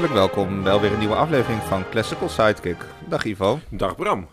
[0.00, 2.76] Hartelijk welkom bij alweer een nieuwe aflevering van Classical Sidekick.
[3.08, 3.60] Dag Ivo.
[3.70, 4.28] Dag Bram.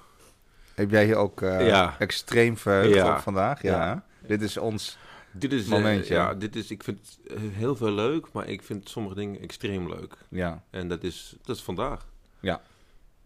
[0.75, 1.95] Heb jij hier ook uh, Ja.
[1.99, 3.13] extreem verheugd Ja.
[3.15, 3.61] op vandaag?
[3.61, 3.85] Ja.
[3.85, 4.03] Ja.
[4.27, 4.97] Dit is ons...
[5.31, 6.13] Dit is, eh, Momentje.
[6.13, 9.41] ja, dit is, ik vind het eh, heel veel leuk, maar ik vind sommige dingen
[9.41, 10.17] extreem leuk.
[10.29, 12.05] Ja, En dat is, dat is vandaag.
[12.39, 12.61] Ja.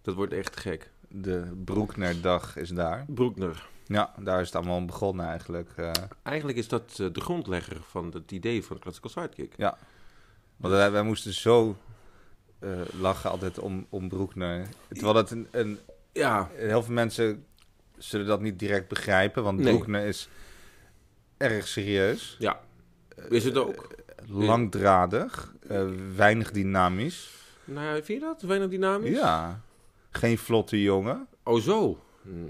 [0.02, 0.92] Dat wordt echt gek.
[1.08, 3.06] de Broeknerdag is daar.
[3.08, 3.68] Broekner.
[3.86, 5.70] Ja, daar is het allemaal begonnen eigenlijk.
[5.76, 5.92] eh.
[6.24, 9.56] Eigenlijk is dat eh, de grondlegger van het idee van de Classical Sidekick.
[10.58, 11.76] want wij, moesten zo eh,
[13.00, 14.68] lachen altijd om, om Broekner.
[14.90, 15.80] Terwijl dat een, een...
[16.12, 17.46] Ja, Heel veel mensen
[17.98, 19.74] zullen dat niet direct begrijpen, want Nee.
[19.74, 20.30] Broekner is
[21.38, 22.36] erg serieus.
[22.40, 22.60] ja.
[23.30, 23.88] Is het ook?
[24.28, 27.32] Langdradig, eh, weinig dynamisch.
[27.66, 28.42] Nou vind je dat?
[28.42, 29.18] Weinig dynamisch?
[29.18, 29.62] Ja,
[30.10, 31.28] geen vlotte jongen.
[31.44, 32.00] Oh, zo.
[32.22, 32.46] Mm,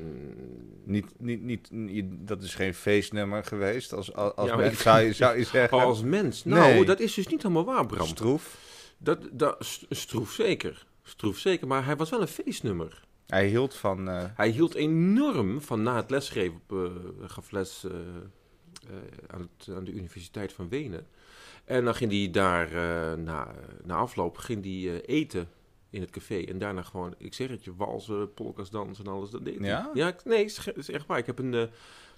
[0.84, 4.74] Niet, niet, niet, niet- dat is geen feestnummer geweest, als, als, als Ja, maar men-
[4.74, 5.78] ik- zou, je, zou je zeggen.
[5.78, 6.44] Oh, als mens?
[6.44, 6.86] Nou, Nee.
[6.86, 8.08] dat is dus niet helemaal waar, Bram.
[8.08, 8.58] Stroef.
[9.04, 10.86] Dat, dat, st- stroef zeker.
[11.04, 13.04] Stroef zeker, maar hij was wel een feestnummer.
[13.28, 14.10] Hij hield van...
[14.10, 16.86] eh, Hij hield enorm van na het lesgeven, eh,
[17.30, 17.92] gaf les eh,
[19.28, 21.08] aan, het, aan de Universiteit van Wenen.
[21.66, 22.70] En dan ging hij daar
[23.20, 25.50] na, na afloop ging hij, eten
[25.90, 26.44] in het café.
[26.44, 29.30] En daarna gewoon, ik zeg het je, walsen, polkas dansen en alles.
[29.30, 29.68] Dat deed hij.
[29.94, 30.16] Ja?
[30.24, 31.18] Nee, ge- is echt waar.
[31.18, 31.70] Ik heb een, ik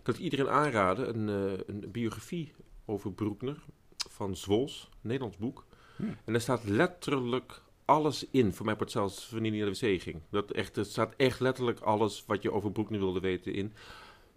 [0.04, 1.28] kan het iedereen aanraden, een,
[1.68, 2.54] een biografie
[2.86, 3.64] over Broekner
[4.10, 5.66] van Zwols, een Nederlands boek.
[5.96, 6.04] Hm.
[6.04, 8.54] En daar staat letterlijk alles in.
[8.54, 10.22] Voor mij wordt het zelfs wanneer hij naar de wc ging.
[10.30, 13.74] Dat echt, er staat echt letterlijk alles wat je over Broekner wilde weten in.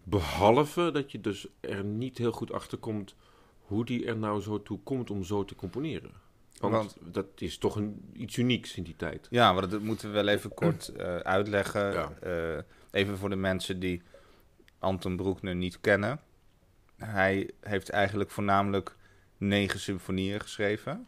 [0.02, 3.14] Behalve dat je dus er niet heel goed achter komt
[3.60, 6.10] hoe die er nou zo toe komt om zo te componeren.
[6.58, 9.26] Want, Want- dat is toch een, iets unieks in die tijd.
[9.30, 11.92] ja, maar dat moeten we wel even kort eh, uitleggen.
[11.92, 12.12] Ja.
[12.20, 14.02] Eh, even voor de mensen die
[14.78, 16.20] Anton Broekner niet kennen.
[16.96, 18.96] Hij heeft eigenlijk voornamelijk
[19.36, 21.06] negen symfonieën geschreven.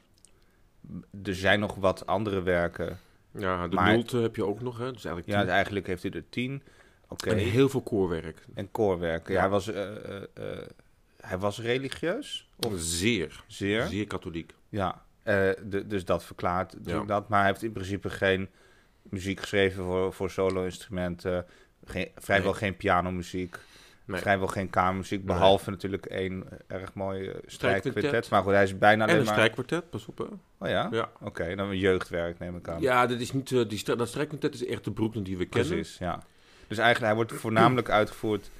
[1.24, 2.98] Er zijn nog wat andere werken.
[3.30, 4.92] Ja, de Maar- multe heb je ook nog, hè?
[4.92, 6.62] Dus eigenlijk Ja, eigenlijk heeft hij er tien.
[7.08, 7.30] Oké.
[7.30, 8.44] En heel veel koorwerk.
[8.54, 9.32] En koorwerken.
[9.34, 9.40] Ja, Ja.
[9.40, 10.66] hij, was, eh, eh, eh,
[11.20, 12.48] hij was religieus.
[12.66, 13.86] Of Zeer, zeer.
[13.86, 14.54] zeer katholiek.
[14.68, 17.04] Ja, eh, de- dus dat verklaart Ja.
[17.04, 17.28] dat.
[17.28, 18.48] Maar hij heeft in principe geen
[19.02, 21.46] muziek geschreven voor, voor solo-instrumenten.
[21.84, 22.58] Geen, vrijwel Nee.
[22.60, 23.56] geen pianomuziek.
[24.08, 24.20] Nee.
[24.20, 25.18] Vrijwel geen kamermuziek.
[25.24, 25.36] Nee.
[25.36, 27.34] Behalve natuurlijk één eh, erg mooi eh.
[27.46, 28.30] Strijkkwartet.
[28.30, 29.34] Maar goed, hij is bijna En alleen een maar...
[29.34, 30.24] strijkkwartet, pas op hè.
[30.58, 30.88] Oh ja?
[30.90, 32.80] Ja, Oké, dan een jeugdwerk neem ik aan.
[32.80, 35.70] ja dat, is niet, eh, die, dat strijkkwartet is echt de broek die we kennen.
[35.74, 36.22] Precies, ja.
[36.66, 38.50] Dus eigenlijk, hij wordt voornamelijk uitgevoerd...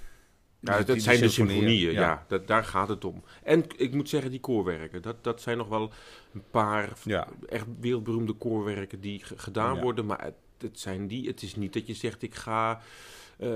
[0.61, 2.01] Ja, die- dat die zijn de symfonieën, ja.
[2.01, 2.25] Ja.
[2.29, 3.23] dat, daar gaat het om.
[3.43, 5.93] En ik moet zeggen, die koorwerken, dat, dat zijn nog wel
[6.35, 7.29] een paar Ja.
[7.49, 10.07] echt wereldberoemde koorwerken die ge- gedaan worden.
[10.07, 12.81] Maar het, het zijn die, het is niet dat je zegt, ik ga...
[13.38, 13.49] eh,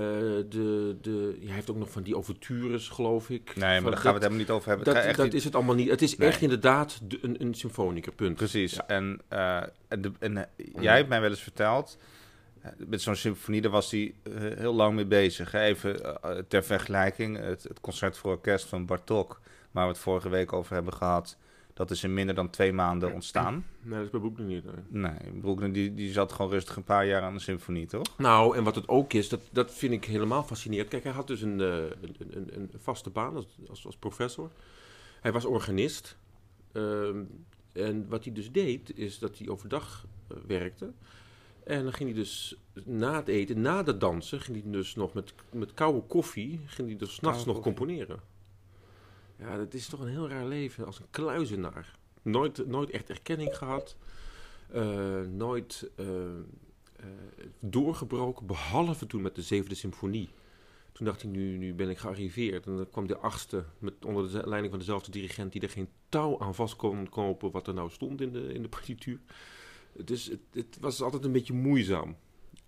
[0.49, 3.55] de, de, hij heeft ook nog van die overtures, geloof ik.
[3.55, 4.85] Nee, maar daar gaan we het helemaal niet over hebben.
[4.85, 5.89] Dat, echt dat niet- is het allemaal niet.
[5.89, 6.27] Het is Nee.
[6.27, 8.35] echt inderdaad de- een, een symfonieker, punt.
[8.35, 8.73] Precies.
[8.73, 8.87] Ja.
[8.87, 10.43] En, eh, en, de, en eh,
[10.81, 11.97] jij hebt mij wel eens verteld,
[12.77, 14.13] met zo'n symfonie, daar was hij
[14.57, 15.53] heel lang mee bezig.
[15.53, 16.17] Even
[16.47, 20.73] ter vergelijking, het, het concert voor orkest van Bartok, waar we het vorige week over
[20.73, 21.37] hebben gehad,
[21.73, 23.65] dat is in minder dan twee maanden ontstaan.
[23.81, 24.63] Nee, dat is bij Boek nog niet.
[24.63, 25.11] nee.
[25.11, 28.17] Nee, Broekner die, die zat gewoon rustig een paar jaar aan de symfonie, toch?
[28.17, 30.89] Nou, en wat het ook is, dat, dat vind ik helemaal fascinerend.
[30.89, 34.51] Kijk, hij had dus een, eh, een, een, een vaste baan als, als, als professor.
[35.21, 36.17] Hij was organist.
[36.71, 37.23] Ehm,
[37.71, 40.91] en wat hij dus deed, is dat hij overdag eh, werkte.
[41.63, 45.13] En dan ging hij dus na het eten, na het dansen, ging hij dus nog
[45.13, 48.19] met, met koude koffie, ging hij dus s'nachts nog componeren.
[49.35, 51.97] Ja, dat is toch een heel raar leven als een kluizenaar.
[52.21, 53.95] Nooit, nooit echt erkenning gehad.
[54.71, 56.05] Eh, nooit eh,
[56.95, 57.05] eh,
[57.59, 60.29] doorgebroken, behalve toen met de zevende symfonie.
[60.91, 62.65] Toen dacht hij, nu, nu ben ik gearriveerd.
[62.65, 65.51] En dan kwam de achtste met, onder de leiding van dezelfde dirigent...
[65.51, 68.61] die er geen touw aan vast kon kopen wat er nou stond in de, in
[68.61, 69.19] de partituur.
[70.03, 72.15] Dus het, het was altijd een beetje moeizaam.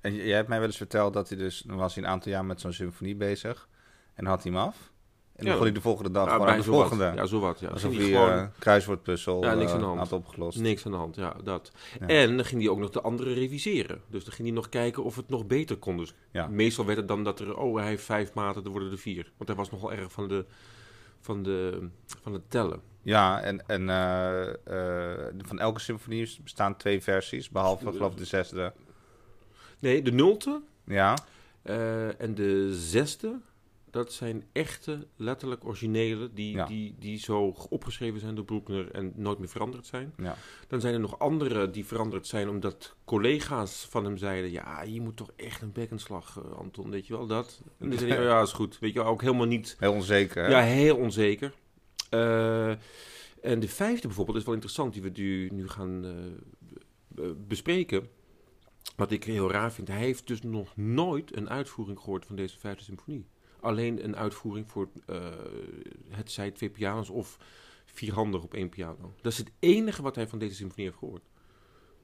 [0.02, 2.32] En jij hebt mij wel eens verteld dat hij dus, dan was hij een aantal
[2.32, 3.70] jaar met zo'n symfonie bezig
[4.14, 4.94] en had hij hem af.
[5.36, 7.12] En dan begon hij de volgende dag Ja, de volgende.
[7.16, 7.60] Ja, zowat.
[7.60, 7.68] Ja.
[7.68, 10.00] Alsof gewoon, kruiswoordpuzzel Ja, niks aan de eh, hand.
[10.00, 10.60] had opgelost.
[10.60, 11.72] Niks aan de hand, ja, dat.
[12.00, 12.08] Ja.
[12.08, 14.02] En dan ging hij ook nog de andere reviseren.
[14.08, 15.98] Dus dan ging hij nog kijken of het nog beter kon.
[15.98, 16.48] Dus Ja.
[16.48, 19.32] meestal werd het dan dat er, oh, hij heeft vijf maten, dan worden er vier.
[19.38, 20.46] Want hij was nogal erg van, de,
[21.22, 21.88] van, de,
[22.22, 22.82] van het tellen.
[23.02, 24.48] Ja, en, en eh,
[25.24, 28.74] eh, van elke symfonie bestaan twee versies, behalve geloof ik de zesde.
[29.80, 31.18] Nee, de nullte Ja,
[32.18, 33.40] en de zesde,
[33.96, 36.66] dat zijn echte, letterlijk originele, die, Ja.
[36.66, 40.14] die, die zo opgeschreven zijn door Broekner en nooit meer veranderd zijn.
[40.18, 40.36] ja.
[40.68, 45.02] Dan zijn er nog andere die veranderd zijn omdat collega's van hem zeiden: Ja, je
[45.02, 47.62] moet toch echt een bekkenslag, eh, Anton, weet je wel dat?
[47.80, 48.80] En dan zei hij: "Oh Ja, is goed.
[48.80, 49.76] Weet je wel, ook helemaal niet.
[49.80, 50.44] heel onzeker.
[50.44, 50.50] hè?
[50.50, 51.54] Ja, heel onzeker.
[52.10, 52.70] Eh,
[53.42, 56.06] en de vijfde bijvoorbeeld is wel interessant, die we nu, nu gaan
[57.16, 58.08] eh, bespreken.
[58.96, 59.88] Wat ik heel raar vind.
[59.88, 63.26] Hij heeft dus nog nooit een uitvoering gehoord van deze vijfde symfonie.
[63.66, 65.18] Alleen een uitvoering voor eh,
[66.10, 67.38] het zij twee pianos of
[67.86, 69.14] vierhandig op één piano.
[69.22, 71.24] Dat is het enige wat hij van deze symfonie heeft gehoord.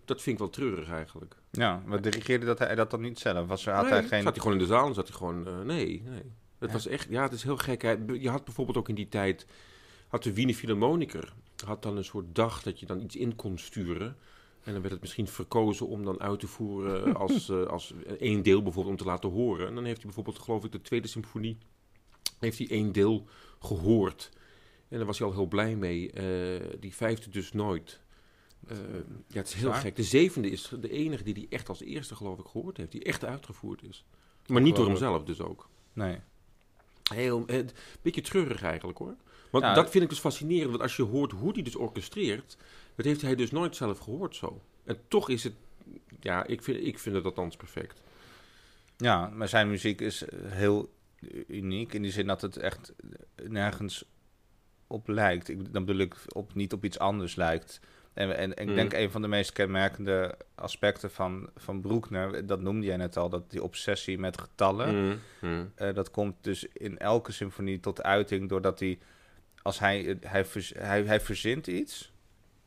[0.06, 1.36] Dat vind ik wel treurig eigenlijk.
[1.52, 3.48] Ja, maar dirigeerde dat hij dat dan niet zelf?
[3.48, 4.22] Was, had nee, hij geen...
[4.24, 5.48] zat hij gewoon in de zaal en zat hij gewoon...
[5.48, 6.24] eh, nee, nee.
[6.60, 6.72] Het Ja.
[6.76, 7.08] was echt...
[7.10, 7.82] Ja, het is heel gek.
[7.82, 9.46] Hij- je had bijvoorbeeld ook in die tijd...
[10.08, 11.34] Had de Wiener Philharmoniker...
[11.66, 14.18] Had dan een soort dag dat je dan iets in kon sturen.
[14.64, 18.42] En dan werd het misschien verkozen om dan uit te voeren als, eh, als één
[18.44, 19.68] deel bijvoorbeeld om te laten horen.
[19.68, 21.58] En dan heeft hij bijvoorbeeld, geloof ik, de tweede symfonie...
[22.40, 23.28] Heeft hij één deel
[23.60, 24.30] gehoord.
[24.88, 26.12] En daar was hij al heel blij mee.
[26.12, 28.00] Eh, die vijfde dus nooit.
[28.68, 28.78] Eh,
[29.28, 29.82] ja, het is heel Zwaar.
[29.82, 29.96] gek.
[29.96, 32.92] De zevende is de enige die hij echt als eerste, geloof ik, gehoord heeft.
[32.92, 34.06] Die echt uitgevoerd is.
[34.48, 35.70] Maar niet door hemzelf dus ook.
[35.94, 36.20] Nee.
[37.14, 37.70] Heel, een
[38.02, 39.16] beetje treurig eigenlijk hoor.
[39.52, 40.70] Want Ja, dat vind ik dus fascinerend.
[40.70, 42.58] Want als je hoort hoe hij dus orchestreert,
[43.02, 44.62] dat heeft hij dus nooit zelf gehoord zo.
[44.84, 45.54] En toch is het,
[46.20, 48.02] ja, ik vind, ik vind het althans perfect.
[48.98, 50.94] Ja, maar zijn muziek is eh, heel
[51.48, 52.94] uniek in die zin dat het echt
[53.48, 54.06] nergens
[54.88, 55.50] op lijkt.
[55.50, 57.80] Ik, dan bedoel ik op, niet op iets anders lijkt.
[58.14, 58.76] En, en, ik Mm.
[58.76, 63.30] denk een van de meest kenmerkende aspecten van, van Broekner, dat noemde jij net al,
[63.30, 65.06] dat die obsessie met getallen.
[65.08, 65.72] Mm, mm.
[65.76, 69.00] Eh, dat komt dus in elke symfonie tot uiting doordat hij,
[69.62, 72.11] als hij, het- hij, vers- hij, hij verzint iets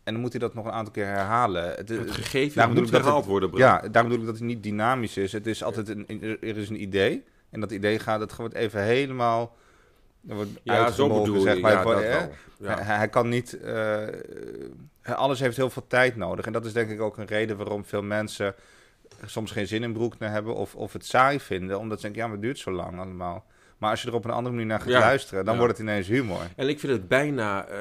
[0.04, 1.64] en dan moet hij dat nog een aantal keer herhalen.
[1.74, 3.48] Het, Het gegeven moet dat herhaald het- worden.
[3.50, 3.60] Bram.
[3.62, 5.32] ja, daarom bedoel ik dat het niet dynamisch is.
[5.32, 6.06] Het is altijd een,
[6.40, 9.56] er is een idee en dat idee gaat, het wordt even helemaal
[10.20, 11.60] wordt ja zo bedoel zeg je.
[11.60, 11.72] maar.
[11.72, 11.82] Ja,
[12.20, 12.30] dat.
[12.58, 12.74] Ja.
[12.82, 13.60] Hij, hij kan niet.
[13.60, 14.06] eh,
[15.02, 16.46] alles heeft heel veel tijd nodig.
[16.46, 18.54] En dat is denk ik ook een reden waarom veel mensen
[19.24, 21.78] soms geen zin in Broekner hebben of, of het saai vinden.
[21.78, 23.44] Omdat ze denken, ja, maar het duurt zo lang allemaal.
[23.84, 24.98] Maar als je er op een andere manier naar gaat Ja.
[24.98, 25.60] luisteren, dan Ja.
[25.60, 26.40] wordt het ineens humor.
[26.56, 27.76] En ik vind het bijna eh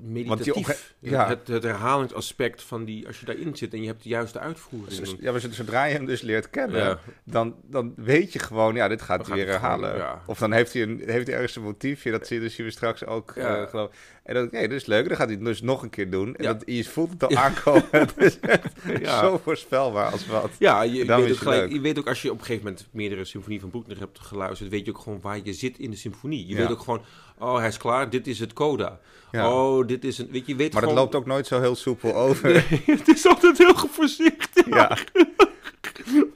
[0.00, 0.94] meditatief.
[0.98, 1.28] ja.
[1.28, 4.98] het, het herhalingsaspect van die, als je daarin zit en je hebt de juiste uitvoering.
[4.98, 8.88] Dus, ja, maar zodra je hem dus leert kennen, dan, dan weet je gewoon, ja,
[8.88, 10.20] dit gaat hij weer gewoon, herhalen.
[10.26, 13.04] Of dan heeft hij, een, heeft hij ergens een motiefje, dat zie je, dus straks
[13.04, 13.90] ook, eh, geloof
[14.26, 16.36] En dan, oké, dat is leuk, dan gaat hij het dus nog een keer doen.
[16.36, 16.52] En Ja.
[16.52, 17.84] dat, je voelt het al aankomen.
[17.90, 19.20] het is echt Ja.
[19.20, 20.50] zo voorspelbaar als wat.
[20.58, 23.24] Ja, je, weet ook gelijk, je weet ook als je op een gegeven moment meerdere
[23.24, 26.46] symfonie van Broekner hebt geluisterd, weet je ook gewoon waar je zit in de symfonie.
[26.46, 26.58] Je Ja.
[26.60, 27.02] weet ook gewoon,
[27.38, 28.98] oh hij is klaar, dit is het coda.
[29.32, 31.04] Oh, dit is een, weet je, weet Maar dat gewoon...
[31.04, 32.50] loopt ook nooit zo heel soepel over.
[32.52, 34.66] Nee, het is altijd heel voorzichtig.
[34.66, 34.98] Ja.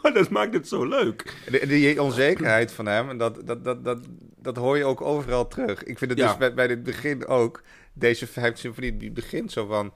[0.03, 1.35] maar dat maakt het zo leuk.
[1.51, 3.99] De, die onzekerheid van hem, dat, dat, dat, dat,
[4.43, 5.85] dat hoor je ook overal terug.
[5.85, 7.63] Ik vind het dus bij, bij het begin ook,
[8.01, 9.93] deze vijfde symfonie, die begint zo van,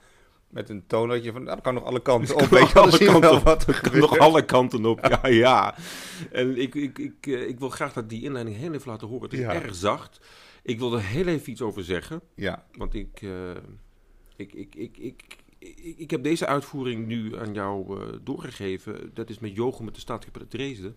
[0.49, 2.41] met een toonladje van, nou, dat kan nog alle kanten op.
[2.41, 3.43] kan Weet je, alle kanten op.
[3.43, 4.01] wat er gebeurt.
[4.01, 5.75] Nog alle kanten op, ja, ja.
[6.31, 9.23] En ik, ik, ik, eh, ik wil graag dat die inleiding heel even laten horen.
[9.25, 9.53] Het is Ja.
[9.55, 10.21] erg zacht.
[10.63, 12.21] Ik wil er heel even iets over zeggen.
[12.35, 13.51] Ja, Want ik, eh,
[14.37, 15.25] ik, ik, ik, ik,
[15.59, 19.11] ik, ik heb deze uitvoering nu aan jou eh, doorgegeven.
[19.15, 20.97] Dat is met Jochem met de Staatskapelle Dresden.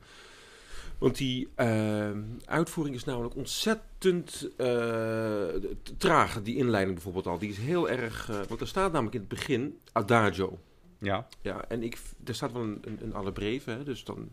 [0.98, 2.12] Want die eh,
[2.46, 6.42] uitvoering is namelijk ontzettend t- traag.
[6.42, 7.38] Die inleiding bijvoorbeeld al.
[7.38, 8.30] Die is heel erg...
[8.30, 10.60] eh, want er staat namelijk in het begin Adagio.
[11.00, 11.28] ja.
[11.42, 14.30] Ja, en ik, er staat wel een, een, een alle breven, hè, dus dan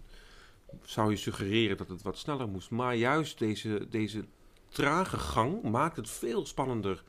[0.83, 2.71] zou je suggereren dat het wat sneller moest.
[2.71, 4.25] Maar juist deze, deze
[4.69, 7.03] trage gang maakt het veel spannender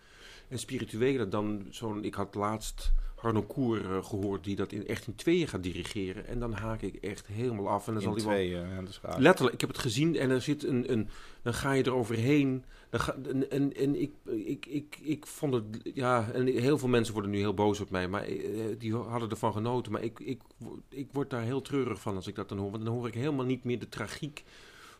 [0.47, 2.03] en spiritueler dan zo'n...
[2.03, 6.27] Ik had laatst Harnoncourt eh, gehoord die dat in, echt in tweeën gaat dirigeren.
[6.27, 7.87] En dan haak ik echt helemaal af.
[7.87, 9.17] En dan zal hij wel ja.
[9.17, 10.91] Letterlijk, ik heb het gezien en er zit een.
[10.91, 11.09] een
[11.41, 12.63] dan ga je eroverheen.
[12.89, 15.63] Dan ga, en en, en ik, ik, ik, ik vond het.
[15.93, 18.07] Ja, en heel veel mensen worden nu heel boos op mij.
[18.07, 18.39] Maar eh,
[18.77, 19.91] die hadden ervan genoten.
[19.91, 20.41] Maar ik, ik,
[20.89, 22.71] ik word daar heel treurig van als ik dat dan hoor.
[22.71, 24.43] Want dan hoor ik helemaal niet meer de tragiek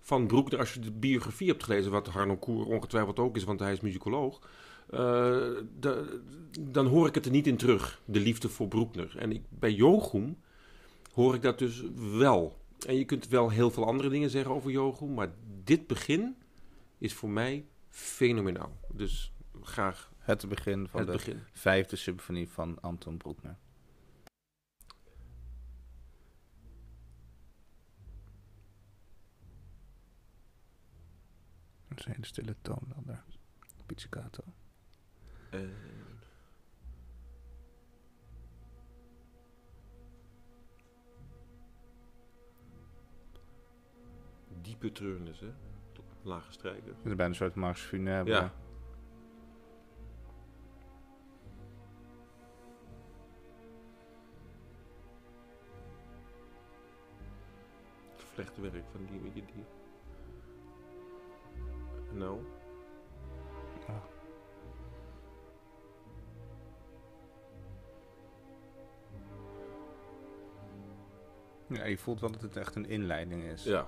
[0.02, 0.60] van Broekner.
[0.60, 4.40] Als je de biografie hebt gelezen, wat Harnoncourt ongetwijfeld ook is, want hij is muzikoloog.
[4.90, 5.00] Eh,
[5.80, 6.22] de-
[6.62, 9.18] dan hoor ik het er niet in terug, de liefde voor Broekner.
[9.18, 10.38] En ik, bij Jogum
[11.14, 11.84] hoor ik dat dus
[12.18, 12.60] wel.
[12.88, 16.36] En je kunt wel heel veel andere dingen zeggen over Jogum, maar dit begin
[16.98, 18.78] is voor mij fenomenaal.
[18.94, 21.40] Dus graag Het begin van het de begin.
[21.54, 23.58] vijfde symfonie van Anton Broekner.
[31.88, 33.26] Een hele stille toon dan daar.
[33.86, 34.44] Pizzicato.
[44.62, 45.54] Diepe treurnis, hè?
[46.22, 46.88] Lage strijken.
[46.88, 48.34] Het is bijna een soort Mars Funèbre.
[48.34, 48.54] Ja.
[58.16, 59.66] Het vlechtwerk van die, weet je, die.
[62.12, 62.40] Nou.
[71.68, 73.64] Ja, je voelt wel dat het echt een inleiding is.
[73.64, 73.88] Ja.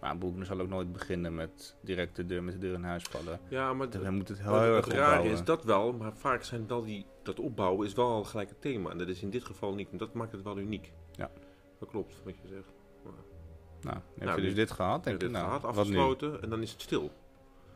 [0.00, 3.02] Maar Broekner zal ook nooit beginnen met direct de deur met de deur in huis
[3.02, 3.40] vallen.
[3.48, 5.30] Ja, maar Hij moet het heel, heel erg opbouwen.
[5.30, 8.60] is dat wel, maar vaak zijn wel die, dat opbouwen is wel al gelijk het
[8.60, 8.90] thema.
[8.90, 9.90] En dat is in dit geval niet.
[9.90, 10.92] En dat maakt het wel uniek.
[11.12, 11.30] Ja.
[11.78, 12.72] Dat klopt, wat je zegt.
[13.80, 15.04] Nou, heb Nou, je dus nu- dit gehad?
[15.04, 17.10] Denk je, dit nou, gehad, afgesloten en dan is het stil.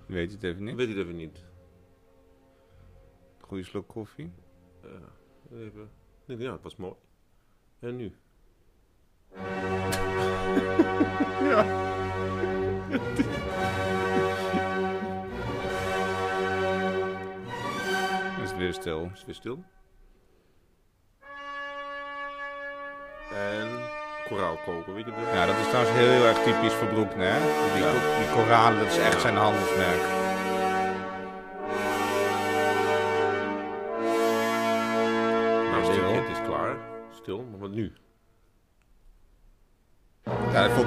[0.07, 0.77] Weet je het even Dan niet?
[0.77, 1.45] weet ik het even niet.
[3.41, 4.33] Goeie slok koffie.
[4.85, 5.91] Eh, even.
[6.25, 6.95] Nee, ja, het was mooi.
[7.81, 8.13] En nu?
[11.43, 11.65] Ja.
[18.43, 19.09] is het weer stil.
[19.13, 19.65] Is het weer stil?
[23.35, 23.69] En
[24.29, 25.21] koraal kopen, weet je dat?
[25.33, 27.33] Ja, dat is trouwens heel, heel erg typisch voor Broekner.
[27.33, 27.41] hè?
[27.75, 28.19] Die, Ja.
[28.19, 30.22] die koralen, dat is echt zijn handelsmerk.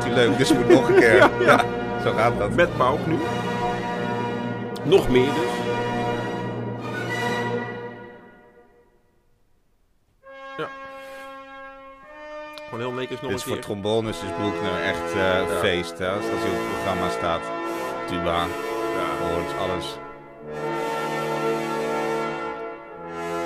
[0.06, 1.30] Hij leuk, dus moet nog een keer.
[1.46, 1.66] Ja,
[2.04, 2.56] zo gaat dat.
[2.56, 3.16] Met Pauk nu.
[4.84, 5.54] Nog meer dus.
[10.58, 10.68] Ja.
[12.64, 13.66] Gewoon heel netjes nog Dus een voor keer.
[13.66, 16.10] trombones is Broekner echt eh, feest, hè?
[16.10, 17.42] Als hij op het programma staat.
[18.10, 18.46] Tuba,
[19.22, 19.98] hoort alles.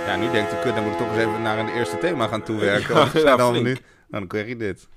[0.05, 2.27] Ja, nu denkt hij, kut, dan moet ik toch eens even naar een eerste thema
[2.27, 2.95] gaan toewerken.
[2.95, 3.53] Ja, flink.
[3.67, 4.87] nu, nou, dan krijg je dit.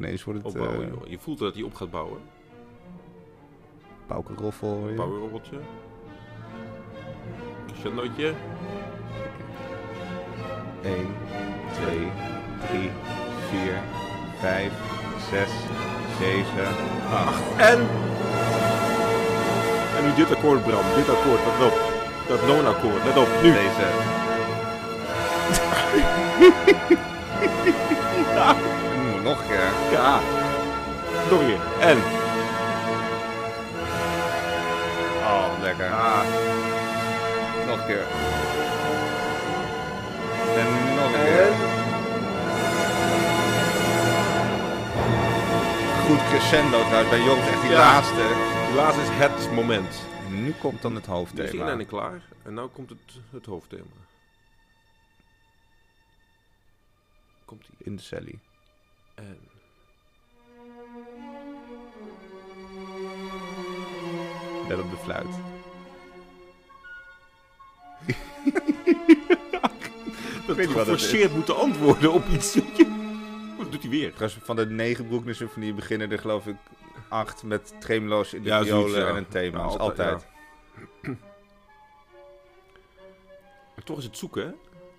[0.00, 1.06] Ineens wordt het Opbouwen, uh, joh.
[1.06, 2.20] Je voelt dat hij op gaat bouwen.
[4.06, 4.68] paukenroffel.
[4.68, 4.94] hoor je.
[4.94, 5.58] Powerrobotje.
[7.66, 8.34] Crescendootje.
[10.82, 11.06] 1,
[11.72, 12.10] 2,
[12.68, 12.90] 3,
[13.50, 13.82] 4,
[14.38, 14.72] 5,
[15.30, 15.48] 6,
[16.18, 16.66] 7,
[17.12, 17.42] 8.
[17.56, 17.86] En...
[19.96, 20.84] En nu dit akkoord, Bram.
[20.94, 21.78] Dit akkoord, let op.
[22.28, 23.28] Dat loonakkoord, let op.
[23.42, 23.52] Nu.
[23.52, 23.88] Deze.
[29.22, 29.70] Nog een keer.
[29.90, 30.20] Ja.
[31.30, 31.60] Nog een keer.
[31.80, 31.98] En...
[35.32, 35.90] Oh, lekker.
[35.92, 36.22] Ah.
[37.66, 38.06] Nog een keer.
[40.56, 41.52] En nog een keer.
[46.06, 47.76] Goed crescendo trouwens bij Job echt die Ja.
[47.78, 48.14] laatste.
[48.68, 50.02] De laatste is het moment.
[50.26, 51.50] En nu komt dan het Nu is de hoofdthema.
[51.50, 52.22] inleiding klaar.
[52.42, 52.98] En nu komt het,
[53.30, 53.84] het hoofdthema.
[57.44, 57.86] Komt ie.
[57.86, 58.38] In de celly.
[59.20, 59.38] En...
[64.68, 65.26] Let op de fluit.
[70.46, 72.54] Dat het geforceerd moeten antwoorden op iets.
[73.58, 74.12] Wat doet hij weer?
[74.14, 76.56] Trouwens, van de negen Broekner symfonieën beginnen er geloof ik
[77.08, 79.56] acht met tremolo's in de Ja, violen en een thema.
[79.58, 80.26] Ja, Dat is altijd.
[83.74, 84.52] Maar toch is het zoeken, hè?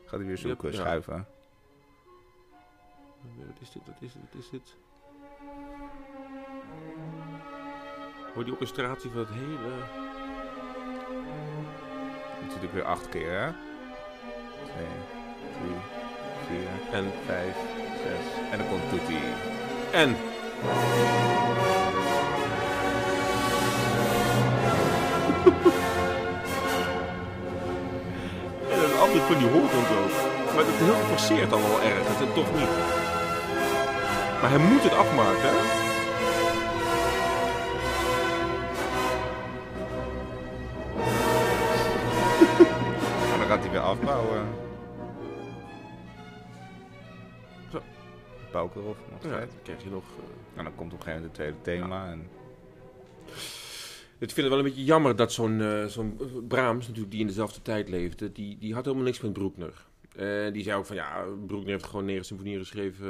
[0.05, 0.77] Gaat hij weer zoeken, Ja.
[0.77, 1.27] schuiven.
[3.21, 3.81] Wat is dit?
[3.85, 4.21] Wat is dit?
[4.31, 4.75] Wat is dit?
[8.33, 9.73] Hoor die orchestratie van het hele...
[12.41, 13.51] Natuurlijk weer acht keer, hè?
[14.63, 14.87] Twee,
[15.57, 15.77] drie,
[16.47, 17.11] vier, En...
[17.25, 17.55] vijf,
[18.03, 18.25] zes.
[18.51, 19.23] En dan komt Toetie.
[19.91, 20.15] En...
[28.71, 30.30] En dat is altijd van die hoort en zo.
[30.53, 32.73] Maar het is heel geforceerd dan wel ergens en toch niet.
[34.41, 35.59] Maar hij moet het afmaken, hè?
[43.33, 44.47] En dan gaat hij weer afbouwen.
[47.71, 47.81] Zo.
[48.51, 49.51] Bouwkerhof nog Ja, steeds.
[49.53, 50.03] dan krijg je nog...
[50.03, 52.11] eh, En dan komt op een gegeven moment het tweede thema.
[52.11, 52.27] En
[54.17, 57.27] Ik vind het wel een beetje jammer dat zo'n eh, zo'n Brahms, natuurlijk, die in
[57.27, 59.85] dezelfde tijd leefde, die, die had helemaal niks met Broekner.
[60.15, 63.07] Eh, die zei ook van ja, Broekner heeft gewoon negen symfonieën geschreven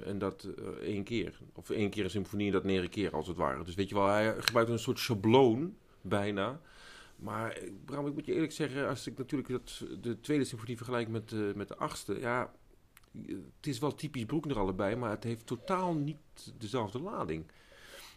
[0.00, 1.38] eh, en dat eh, één keer.
[1.52, 3.64] Of één keer een symfonie en dat negen keer als het ware.
[3.64, 6.60] Dus weet je wel, hij gebruikte een soort schabloon bijna.
[7.16, 11.08] Maar Bram, ik moet je eerlijk zeggen, als ik natuurlijk dat, de tweede symfonie vergelijk
[11.08, 12.52] met, met de achtste, ja,
[13.56, 17.44] het is wel typisch Broekner allebei, maar het heeft totaal niet dezelfde lading.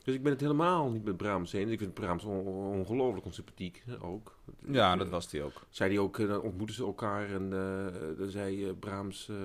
[0.06, 1.72] Dus ik ben het helemaal niet met Brahms eens.
[1.72, 2.46] Ik vind Brahms on-
[2.80, 4.38] ongelooflijk onsympathiek ook.
[4.72, 5.62] ja, dat was hij ook.
[5.70, 9.36] Zei hij ook, eh, dan ontmoeten ze elkaar en eh, dan zei eh, Brahms, eh,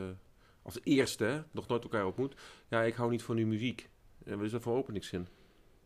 [0.63, 2.35] als eerste, hè, nog nooit elkaar ontmoet.
[2.69, 3.91] Ja, ik hou niet van uw muziek.
[4.25, 5.27] En wat is dat voor openingszin?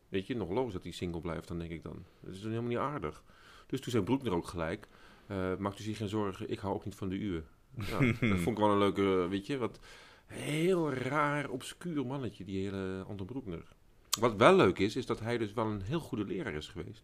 [0.08, 2.04] Weet je, nog logisch dat hij single blijft, dan denk ik dan.
[2.20, 3.22] Dat is dan helemaal niet aardig.
[3.66, 4.88] Dus toen zei Broekner ook gelijk,
[5.26, 7.42] eh maakt u zich geen zorgen, ik hou ook niet van de uwe.
[7.86, 7.98] Ja,
[8.30, 9.78] dat vond ik wel een leuke, eh, weet je, wat
[10.26, 13.73] heel raar, obscuur mannetje, die hele Anton Broekner.
[14.20, 17.02] Wat wel leuk is, is dat hij dus wel een heel goede leraar is geweest.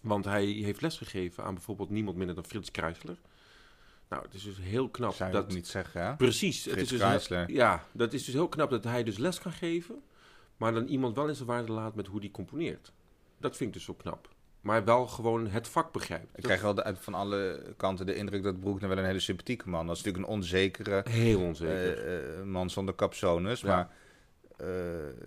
[0.00, 3.16] Want hij heeft lesgegeven aan bijvoorbeeld niemand minder dan Frits Kreisler.
[4.08, 5.52] Nou, het is dus heel knap Zou je dat...
[5.52, 6.16] niet zeggen, hè?
[6.16, 6.64] Precies.
[6.64, 7.50] het Frits is dus Kreisler.
[7.50, 10.02] ja, dat is dus heel knap dat hij dus les kan geven,
[10.56, 12.92] maar dan iemand wel in zijn waarde laat met hoe die componeert.
[13.38, 14.28] Dat vind ik dus zo knap.
[14.60, 16.36] Maar wel gewoon het vak begrijpt.
[16.38, 19.68] Ik krijg wel de, van alle kanten de indruk dat Broekner wel een hele sympathieke
[19.68, 19.86] man.
[19.86, 22.06] Dat is natuurlijk een onzekere Heel onzeker.
[22.06, 23.60] eh, eh, man zonder capsones.
[23.60, 23.66] Ja.
[23.68, 23.90] Maar,
[24.68, 25.26] eh,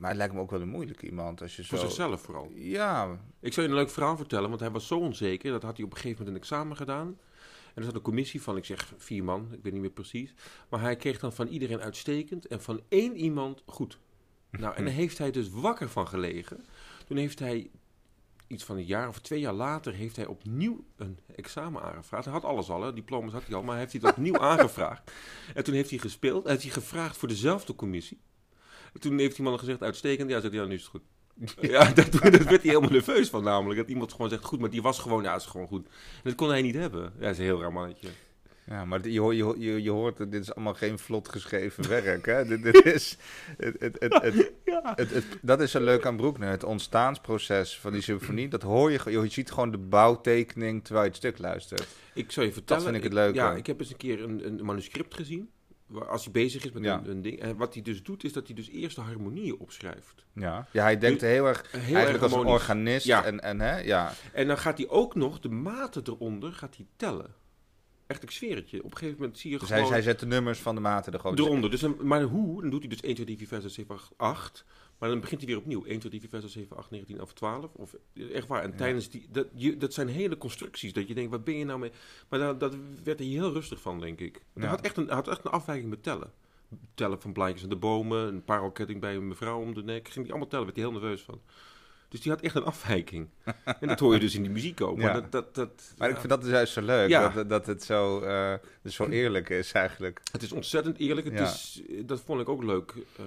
[0.00, 1.42] maar het lijkt me ook wel een moeilijke iemand.
[1.42, 1.84] Als je Voor zo...
[1.84, 2.50] zichzelf vooral.
[2.54, 5.50] Ja, Ik zal je een leuk verhaal vertellen, want hij was zo onzeker.
[5.50, 7.06] Dat had hij op een gegeven moment een examen gedaan.
[7.74, 10.34] En er zat een commissie van, ik zeg vier man, ik weet niet meer precies.
[10.68, 13.98] Maar hij kreeg dan van iedereen uitstekend en van één iemand goed.
[14.50, 16.64] Nou, en daar heeft hij dus wakker van gelegen.
[17.06, 17.70] Toen heeft hij,
[18.46, 22.24] iets van een jaar of twee jaar later, heeft hij opnieuw een examen aangevraagd.
[22.24, 24.38] Hij had alles al, hè, diploma's had hij al, maar hij heeft hij het opnieuw
[24.52, 25.12] aangevraagd.
[25.54, 28.20] En toen heeft hij gespeeld, heeft hij gevraagd voor dezelfde commissie.
[28.94, 30.30] En toen heeft die man gezegd, uitstekend.
[30.30, 31.02] Ja, zei hij, ja, nu is het goed.
[31.70, 33.80] Ja, dat, dat werd hij helemaal nerveus van namelijk.
[33.80, 35.86] Dat iemand gewoon zegt, goed, maar die was gewoon, ja, is gewoon goed.
[35.86, 35.92] En
[36.22, 37.02] dat kon hij niet hebben.
[37.02, 38.08] Ja, dat is een heel raar mannetje.
[38.66, 42.26] ja maar je, hoort- je, je, je hoort, dit is allemaal geen vlot geschreven werk.
[42.26, 42.44] Hè?
[42.44, 43.16] dit, dit is,
[43.56, 44.96] het, het, het, Ja.
[45.42, 46.48] dat is zo leuk aan Broekner.
[46.50, 48.48] Het ontstaansproces van die symfonie.
[48.48, 51.86] Dat hoor je, je ziet gewoon de bouwtekening terwijl je het stuk luistert.
[52.14, 52.82] Ik zou je vertellen.
[52.82, 53.34] vind ik het leuke.
[53.34, 55.50] Ja, ik heb eens een keer een, een manuscript gezien.
[56.08, 56.98] Als hij bezig is met Ja.
[56.98, 57.40] een, een ding.
[57.40, 60.24] En wat hij dus doet, is dat hij dus eerst de harmonieën opschrijft.
[60.34, 63.06] Ja, ja hij denkt heel erg Heel eigenlijk erg als een organist.
[63.06, 63.24] Ja.
[63.24, 64.12] En, en, hè, ja.
[64.32, 67.34] En dan gaat hij ook nog de maten eronder gaat hij tellen.
[68.06, 68.84] Echt, ik zweer het je.
[68.84, 69.82] Op een gegeven moment zie je Dus gewoon...
[69.82, 71.70] hij, hij zet de nummers van de maten er gewoon Eronder.
[71.70, 72.60] Dus dan, maar hoe?
[72.60, 74.64] Dan doet hij dus 1, 2, 3, 4, 5, 6, 7, 8, 8.
[75.00, 75.84] Maar dan begint hij weer opnieuw.
[75.84, 77.74] 1, 2, 3, 4, 5, 6, 7, 8, 9, 10, 11, 12.
[77.74, 77.94] Of,
[78.32, 78.62] echt waar.
[78.62, 78.76] En Ja.
[78.76, 79.26] tijdens die...
[79.30, 80.92] Dat, je, dat zijn hele constructies.
[80.92, 81.90] Dat je denkt, wat ben je nou mee...
[82.28, 84.42] Maar daar, dat werd hij heel rustig van, denk ik.
[84.54, 84.68] Hij Ja.
[84.68, 86.32] had, echt een, had echt een afwijking met tellen.
[86.94, 88.26] Tellen van blaadjes aan de bomen.
[88.28, 90.08] Een parelketting bij een mevrouw om de nek.
[90.08, 90.64] Ging hij allemaal tellen.
[90.64, 91.40] Werd hij heel nerveus van.
[92.08, 93.28] Dus die had echt een afwijking.
[93.80, 94.96] en dat hoor je dus in die muziek ook.
[95.02, 95.20] Maar Ja.
[95.20, 95.32] dat...
[95.32, 97.08] dat, dat Maar ik vind dat dus juist zo leuk.
[97.08, 97.28] Ja.
[97.28, 100.20] Dat, dat het zo, eh, dus zo eerlijk is eigenlijk.
[100.32, 101.26] Het is ontzettend eerlijk.
[101.26, 101.44] Het Ja.
[101.44, 102.94] is, dat vond ik ook leuk.
[103.16, 103.24] Eh,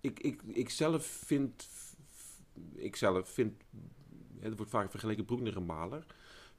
[0.00, 1.68] ik, ik, ik zelf vind...
[2.74, 3.62] Ik zelf vind...
[4.40, 6.04] Het wordt vaak vergeleken Broekner en Maler.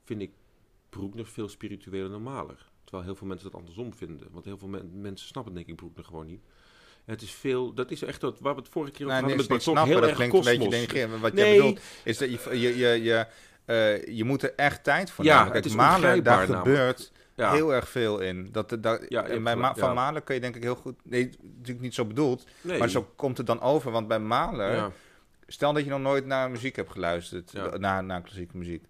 [0.03, 0.31] Vind ik
[0.89, 2.69] Broekner veel spiritueler dan Maler.
[2.83, 4.27] Terwijl heel veel mensen dat andersom vinden.
[4.31, 6.41] Want heel veel men- mensen snappen denk ik Broekner gewoon niet.
[7.05, 7.73] Het is veel...
[7.73, 9.99] Dat is echt wat, waar we het vorige keer over Nou, hadden met snappen, Heel
[10.01, 11.19] dat erg klinkt een beetje.
[11.19, 11.45] Wat Nee.
[11.45, 13.27] jij bedoelt, is dat je, je, je, je,
[13.65, 15.55] eh, je moet er echt tijd voor Ja, nemen.
[15.55, 16.63] het is ongrijpbaar daar namelijk.
[16.77, 17.51] gebeurt Ja.
[17.51, 18.49] heel erg veel in.
[18.51, 19.93] Dat, dat, Ja, en bij Ma- van ja.
[19.93, 20.95] Mahler kun je denk ik heel goed...
[21.03, 22.47] Nee, natuurlijk niet zo bedoeld.
[22.61, 22.79] Nee.
[22.79, 23.91] Maar zo komt het dan over.
[23.91, 24.75] Want bij Mahler...
[24.75, 24.91] Ja.
[25.47, 28.85] Stel dat je nog nooit naar muziek hebt geluisterd, naar, naar klassieke muziek.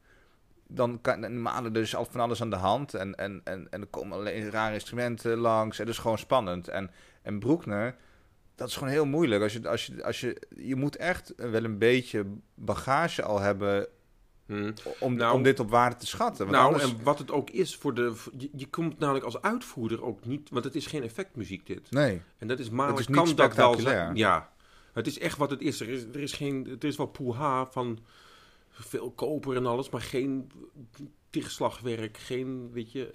[0.68, 2.94] Dan kan Mahler dus al van alles aan de hand.
[2.94, 5.80] En, en, en, en er komen alleen rare instrumenten langs.
[5.80, 6.68] En dat is gewoon spannend.
[6.68, 7.96] En, en Broekner,
[8.56, 9.42] dat is gewoon heel moeilijk.
[9.44, 13.88] Als je, als je, als je, je moet echt wel een beetje bagage al hebben
[14.50, 14.72] Hm.
[15.00, 16.38] om, Nou, om dit op waarde te schatten.
[16.38, 16.92] Want nou, anders...
[16.92, 18.14] en wat het ook is voor de...
[18.38, 20.50] Je, je komt namelijk als uitvoerder ook niet...
[20.50, 21.92] Want het is geen effectmuziek dit.
[21.92, 24.16] Nee, En dat is niet kan dat wel zijn.
[24.16, 24.50] Ja,
[24.94, 25.80] het is echt wat het is.
[25.80, 26.68] Er is, er is geen...
[26.70, 28.00] Het is wel poeha van
[28.70, 30.52] veel koper en alles, maar geen
[31.30, 33.10] tegenslagwerk, geen, weet je,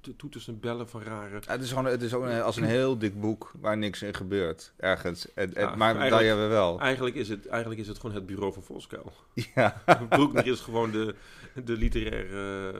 [0.00, 1.40] to- toeters en bellen van rare...
[1.46, 4.14] het is gewoon het is ook een- als een heel dik boek waar niks in
[4.14, 4.72] gebeurt.
[4.76, 5.34] Ergens.
[5.34, 6.80] En, en- Ja, maar dat eigenlijk- hebben we wel.
[6.80, 9.12] Eigenlijk is, het, eigenlijk is het gewoon het bureau van Voskuil.
[9.54, 9.82] Ja.
[10.08, 11.14] Broekner is gewoon de,
[11.64, 12.72] de literaire...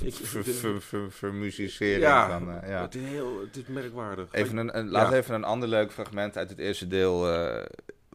[0.00, 2.46] ik- Ver, de- ver, ver, vermusicering ja, van...
[2.66, 2.82] ja.
[2.82, 4.28] het is heel het is merkwaardig.
[4.32, 7.26] Even een, een, laat even een ander leuk fragment uit het eerste deel.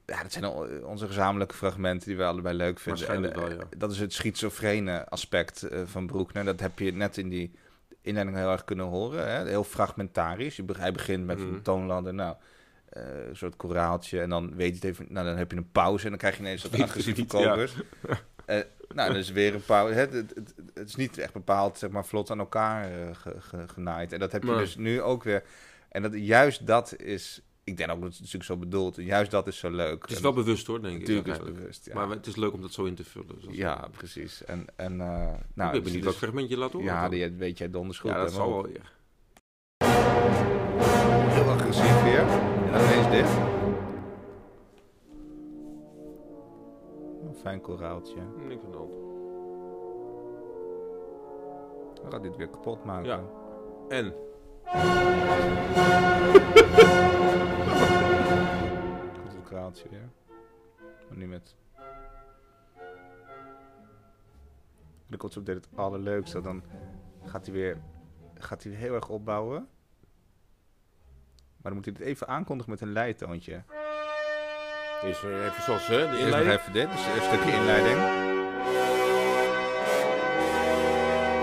[0.10, 3.08] Ja, dat zijn al onze gezamenlijke fragmenten die we allebei leuk vinden.
[3.08, 3.58] En, eh, wel, ja.
[3.78, 6.46] Dat is het schizofrene aspect eh, van Broekner.
[6.46, 7.52] Dat heb je net in die
[8.02, 9.32] inleiding heel erg kunnen horen.
[9.32, 9.46] Hè?
[9.48, 10.56] Heel fragmentarisch.
[10.56, 11.54] Je Hij begint met Mhm.
[11.54, 12.36] een toonladder, nou,
[12.90, 14.22] eh, een soort koraaltje.
[14.22, 16.36] En dan weet je het even, nou, dan heb je een pauze en dan krijg
[16.36, 17.28] je ineens het agressieve ja.
[17.28, 17.74] kokers.
[18.46, 18.60] Eh,
[18.94, 19.94] nou, dan is weer een pauze.
[19.94, 23.36] Het, het, het, het is niet echt bepaald, zeg maar, vlot aan elkaar eh, ge-
[23.40, 24.14] ge- genaaid.
[24.14, 25.44] En dat heb je dus nu ook weer.
[25.90, 28.96] En dat, juist dat is, ik denk ook dat het natuurlijk zo bedoeld.
[28.96, 30.02] Juist dat is zo leuk.
[30.02, 31.00] Het is En wel bewust hoor, denk ik.
[31.00, 31.86] natuurlijk is bewust.
[31.86, 33.28] Ja, Maar het is leuk om dat zo in te vullen.
[33.36, 34.46] Dus dat ja precies.
[34.46, 36.88] En, en, eh, Nou, ik ben benieuwd dus- welk fragment je laat horen.
[36.88, 38.10] Ja, die weet jij donders goed.
[38.12, 38.94] ja, dat zal wel weer.
[41.34, 42.20] Heel agressief weer.
[42.20, 43.28] En dan ineens dit.
[47.28, 48.16] Een fijn koraaltje.
[48.48, 48.92] Niks de hand.
[52.02, 53.06] Dan gaat dit weer kapot maken.
[53.10, 53.24] Ja.
[53.90, 54.14] En?
[59.60, 60.10] Koraaltje weer.
[61.08, 61.56] Maar nu met...
[65.08, 66.42] Dit het allerleukste.
[66.42, 66.64] Dan
[67.26, 67.78] gaat hij weer
[68.38, 69.68] gaat hij heel erg opbouwen.
[71.36, 73.64] Maar dan moet hij het even aankondigen met een leitoontje.
[75.04, 76.60] Is er even zoals hè, de inleiding.
[76.60, 77.98] even dit, dus een stukje inleiding.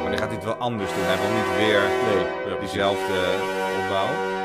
[0.03, 1.05] Maar dan gaat hij het wel anders doen.
[1.05, 1.83] Hij wil niet weer
[2.47, 3.19] Nee, diezelfde
[3.83, 4.36] opbouw.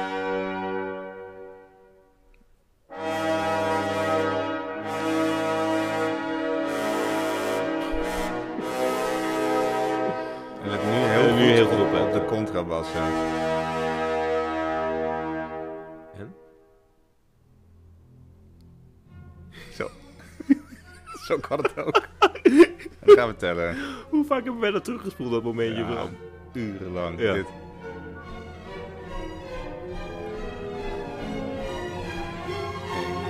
[16.17, 16.34] En?
[19.73, 19.89] Zo.
[21.25, 22.01] Zo kan het ook.
[23.05, 23.77] Dan gaan we tellen.
[24.10, 25.84] Hoe vaak hebben wij dat teruggespoeld, dat momentje?
[25.84, 26.10] Ja, Bram?
[26.53, 27.19] urenlang.
[27.19, 27.34] Ja.
[27.34, 27.45] Dit.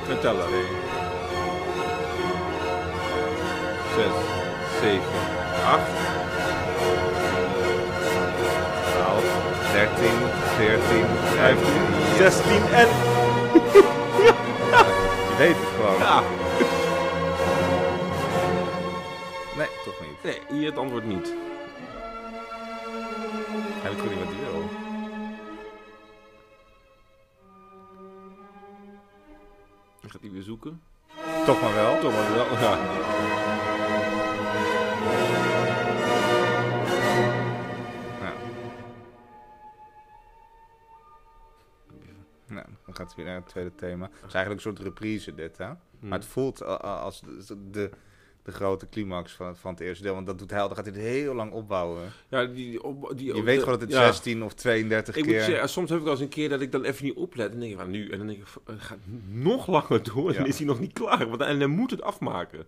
[0.09, 0.47] En tellen.
[0.47, 0.65] Twee,
[3.95, 4.13] zes,
[4.81, 5.19] zeven,
[9.71, 10.19] acht, twaalf, dertien,
[10.55, 11.05] veertien,
[11.35, 11.81] vijftien,
[12.17, 12.87] 16 en...
[15.29, 15.99] Je weet het gewoon.
[15.99, 16.23] Ja.
[19.57, 20.23] Nee, toch niet.
[20.23, 21.33] Nee, hier het antwoord niet.
[23.81, 24.69] Hij weet gewoon niet wat hij wil.
[30.01, 30.81] Dan gaat hij weer zoeken.
[31.45, 31.99] Toch maar wel.
[31.99, 32.45] Toch maar wel.
[32.59, 32.77] Ja.
[43.11, 44.05] Gaat weer naar het tweede thema.
[44.05, 45.69] Het is eigenlijk een soort reprise dit, hè?
[45.99, 47.89] Maar het voelt als de, de,
[48.43, 50.13] de grote climax van het, van het eerste deel.
[50.13, 50.67] Want dat doet hij al.
[50.67, 52.11] Dan gaat hij het heel lang opbouwen.
[52.29, 54.05] Ja, die, op, die, Je weet gewoon dat het ja.
[54.05, 55.43] 16 of 32 Ik moet keer...
[55.43, 57.51] zeggen, soms heb ik wel eens een keer dat ik dan even niet oplet.
[57.51, 58.09] En denk ik van nu.
[58.09, 58.97] En dan denk ik, het gaat
[59.27, 60.29] nog langer door.
[60.29, 61.29] En dan is hij nog niet klaar.
[61.29, 62.65] Want, en hij moet het afmaken.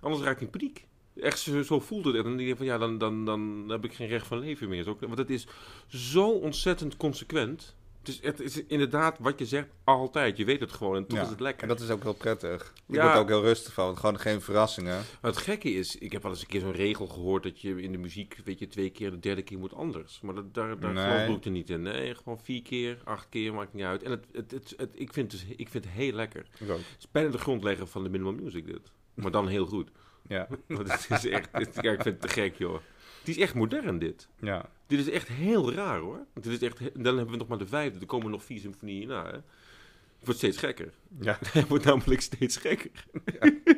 [0.00, 0.86] Anders raakt hij in paniek.
[1.20, 2.14] Echt, zo, zo voelt het.
[2.14, 4.68] En dan denk ik van ja, dan, dan, dan heb ik geen recht van leven
[4.68, 4.84] meer.
[4.84, 5.46] Want het is
[5.86, 7.75] zo ontzettend consequent.
[8.06, 10.36] Het is, het is inderdaad wat je zegt altijd.
[10.36, 11.62] Je weet het gewoon en toch Ja, is het lekker.
[11.62, 12.72] En dat is ook heel prettig.
[12.88, 13.02] Ik Ja.
[13.02, 13.84] word er ook heel rustig van.
[13.84, 14.94] want Gewoon geen verrassingen.
[15.20, 17.82] Maar het gekke is, ik heb wel eens een keer zo'n regel gehoord dat je
[17.82, 20.20] in de muziek, weet je, twee keer, de derde keer moet anders.
[20.20, 21.04] Maar dat, daar, daar Nee.
[21.24, 21.82] geloof ik er niet in.
[21.82, 24.02] Nee, gewoon vier keer, acht keer, maakt niet uit.
[24.02, 26.46] En het, het, het, het- ik, vind het, ik vind het heel lekker.
[26.58, 28.90] Het is bijna de grondlegger van de minimal music dit.
[29.14, 29.90] Maar dan heel goed.
[30.28, 30.48] Ja.
[30.68, 32.78] Want het is echt, het, ja, ik vind het te gek joh.
[33.26, 34.28] Het is echt modern dit.
[34.40, 34.68] ja.
[34.86, 36.26] Dit is echt heel raar hoor.
[36.34, 39.08] Dit is echt, dan hebben we nog maar de vijfde, er komen nog vier symfonieën
[39.08, 39.24] na.
[39.24, 39.30] Hè.
[39.32, 40.92] Het wordt steeds gekker.
[41.20, 41.38] Ja.
[41.52, 42.90] Hij wordt namelijk steeds gekker.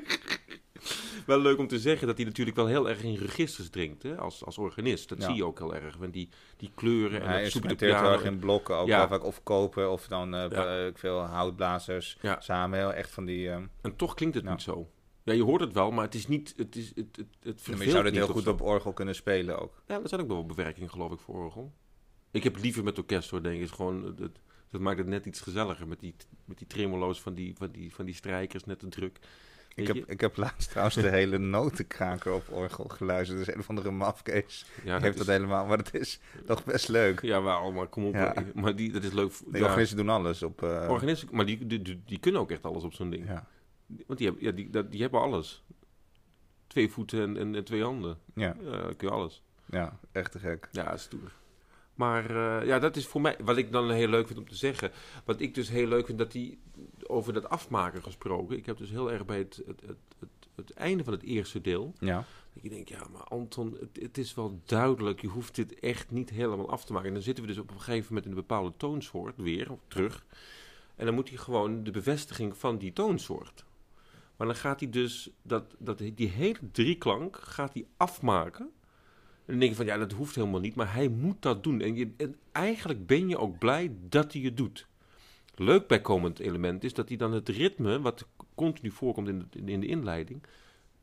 [1.26, 4.16] wel leuk om te zeggen dat hij natuurlijk wel heel erg in registers drinkt, hè,
[4.16, 5.08] als, als organist.
[5.08, 5.24] Dat Ja.
[5.26, 5.96] zie je ook heel erg.
[5.96, 8.12] Want die, die kleuren en dat piano.
[8.12, 8.76] erg in blokken.
[8.76, 8.98] Ook Ja.
[8.98, 10.84] wel vaak of kopen of dan eh, Ja.
[10.86, 12.78] eh, veel houtblazers samen.
[12.78, 13.48] Heel echt van die...
[13.50, 14.90] eh, En toch klinkt het niet zo.
[15.28, 16.54] Ja, je hoort het wel, maar het is niet.
[16.56, 18.50] Het, is, het, het, het maar verveelt je zou dit heel goed zo.
[18.50, 19.82] op orgel kunnen spelen ook.
[19.86, 21.72] Ja, er zijn ook wel bewerkingen, geloof ik, voor orgel.
[22.30, 23.60] Ik heb liever met orkest hoor, denk ik.
[23.60, 26.14] Is gewoon, het, dat maakt het net iets gezelliger met die,
[26.44, 29.18] met die tremolo's van die, van, die, van die strijkers, net te druk.
[29.74, 33.38] Ik heb, ik heb laatst trouwens de hele notenkraker op orgel geluisterd.
[33.38, 35.66] Dus een of andere mafkees ja, dat heeft is, dat helemaal.
[35.66, 37.22] Maar het is toch best leuk.
[37.22, 38.14] ja, wel, maar kom op.
[38.14, 38.34] Ja.
[38.54, 39.32] Maar die, dat is leuk.
[39.46, 40.62] De ja, organisten doen alles op...
[40.62, 43.26] eh, organisten, maar die, die, die, die kunnen ook echt alles op zo'n ding.
[43.26, 43.46] ja.
[44.06, 45.62] Want die hebben, ja, die, die hebben alles.
[46.66, 48.18] Twee voeten en, en, en twee handen.
[48.34, 49.42] Ja, Ja, dan kun je alles.
[49.66, 50.68] ja, echt te gek.
[50.72, 51.32] Ja, stoer.
[51.94, 54.54] Maar eh, ja, dat is voor mij, wat ik dan heel leuk vind om te
[54.54, 54.90] zeggen.
[55.24, 56.58] Wat ik dus heel leuk vind, dat die,
[57.06, 58.56] over dat afmaken gesproken.
[58.56, 61.60] Ik heb dus heel erg bij het, het, het, het, het einde van het eerste
[61.60, 61.92] deel.
[61.98, 65.20] Ja, Dat je denkt, ja, maar Anton, het, het is wel duidelijk.
[65.20, 67.08] Je hoeft dit echt niet helemaal af te maken.
[67.08, 69.80] En dan zitten we dus op een gegeven moment in een bepaalde toonsoort weer, of
[69.88, 70.24] terug.
[70.96, 73.64] En dan moet hij gewoon de bevestiging van die toonsoort.
[74.38, 78.64] Maar dan gaat hij dus, dat, dat, die hele drieklank gaat hij afmaken.
[78.64, 80.74] En dan denk je van, ja, dat hoeft helemaal niet.
[80.74, 81.80] Maar hij moet dat doen.
[81.80, 84.86] En, je, en eigenlijk ben je ook blij dat hij het doet.
[85.54, 89.80] Leuk bijkomend element is dat hij dan het ritme, wat continu voorkomt in de, in
[89.80, 90.42] de inleiding...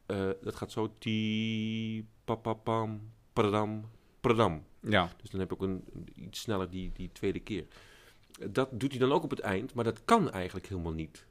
[0.05, 0.93] eh, dat gaat zo...
[0.97, 3.01] Ti, papapam,
[3.33, 3.85] pradam,
[4.21, 4.63] pradam.
[4.79, 5.09] ja.
[5.21, 7.65] Dus dan heb ik ook een, een- iets sneller die, die tweede keer.
[8.49, 11.25] Dat doet hij dan ook op het eind, maar dat kan eigenlijk helemaal niet.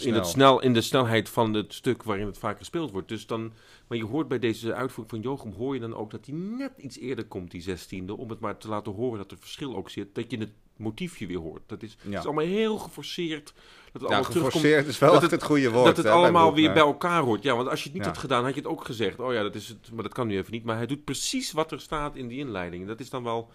[0.00, 0.60] In, het snel.
[0.60, 3.08] in de snelheid van het stuk waarin het vaak gespeeld wordt.
[3.08, 3.52] Dus dan,
[3.86, 6.72] maar je hoort bij deze uitvoering van Jochem, hoor je dan ook dat hij net
[6.76, 8.16] iets eerder komt, die zestiende.
[8.16, 10.14] Om het maar te laten horen dat er verschil ook zit.
[10.14, 11.62] Dat je het motiefje weer hoort.
[11.66, 13.44] Dat is, het is allemaal heel geforceerd.
[13.44, 13.54] Dat
[13.92, 15.84] het Ja, allemaal geforceerd is wel dat het- het goede woord.
[15.86, 17.42] dat het hè, allemaal weer bij elkaar hoort.
[17.42, 18.08] Ja, want als je het niet Ja.
[18.10, 19.20] had gedaan, had je het ook gezegd.
[19.20, 19.90] Oh ja, dat is het.
[19.92, 20.64] Maar dat kan nu even niet.
[20.64, 22.86] Maar hij doet precies wat er staat in die inleiding.
[22.86, 23.50] Dat is dan wel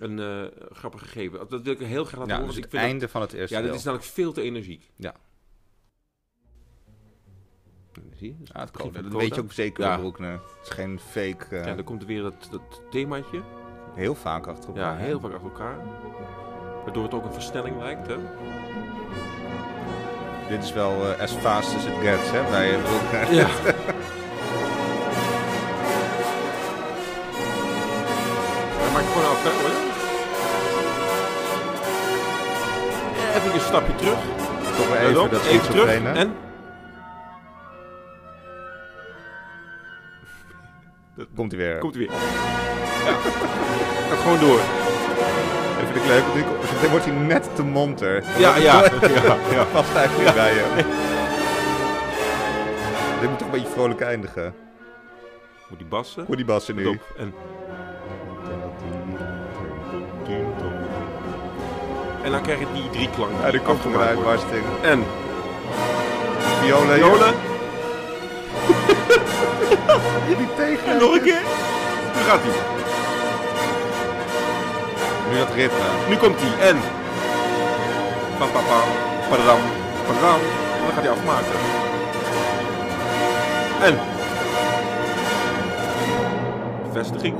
[0.00, 1.46] een eh grappig gegeven.
[1.48, 2.46] Dat wil ik heel graag laten Ja, horen.
[2.46, 3.78] dus het ik vind einde van het dat, eerste ja, dat deel.
[3.78, 4.90] is namelijk veel te energiek.
[4.96, 5.14] Ja.
[8.16, 8.34] Zie je?
[8.38, 8.90] Dus Ja, het kan.
[8.92, 9.96] Dat weet je ook zeker Ja.
[9.96, 10.32] Broekner.
[10.32, 11.56] Het is geen fake...
[11.56, 13.40] eh, Ja, dan komt er weer dat, dat themaatje.
[13.94, 14.82] Heel vaak achter elkaar.
[14.92, 15.76] Ja, heel vaak achter elkaar.
[16.84, 18.06] Waardoor het ook een versnelling lijkt.
[18.06, 18.16] Hè?
[20.48, 23.30] Dit is wel eh, as fast as it gets, hè, bij uh, Broek.
[23.30, 23.46] Ja.
[28.80, 29.92] Hij maakt gewoon af, hè, hoor.
[33.36, 34.18] Even een stapje terug.
[34.76, 35.88] Toch even dat even terug.
[35.90, 36.28] schizofrene.
[41.16, 41.26] En?
[41.34, 41.78] Komt hij weer.
[41.78, 42.16] Komt hij weer.
[43.04, 43.12] Ja.
[44.08, 44.60] Gaat gewoon door.
[45.78, 46.24] Dat vind ik leuk,
[46.80, 48.24] dan wordt hij net te monter.
[48.38, 48.82] Ja, ja.
[49.24, 49.64] ja, ja.
[49.72, 50.64] Past eigenlijk bij je.
[53.20, 54.54] Dit moet toch een beetje vrolijk eindigen.
[55.68, 56.24] Moet die bassen?
[56.26, 57.00] Hoe die bassen nu.
[57.18, 57.34] En...
[62.22, 63.40] En dan krijg je die drie klanken.
[63.40, 64.64] Ja, die komt er een uitbarsting.
[64.82, 65.04] En
[66.60, 66.94] Violen.
[66.94, 67.53] violen.
[70.38, 70.86] Die tegen.
[70.86, 71.42] En nog een keer.
[72.14, 72.72] Nu gaat hij.
[75.30, 76.08] Nu dat ritme.
[76.08, 76.68] Nu komt hij.
[76.68, 76.76] En.
[78.38, 78.88] Pam pam pam.
[79.28, 79.60] Padam.
[80.06, 80.40] Padam.
[80.74, 81.58] En dan gaat hij afmaken.
[83.82, 83.98] En.
[86.92, 87.36] Vestiging.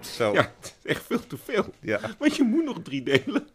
[0.00, 0.32] Zo.
[0.32, 1.64] Ja, het is echt veel te veel.
[1.80, 2.00] Ja.
[2.18, 3.48] Want je moet nog drie delen.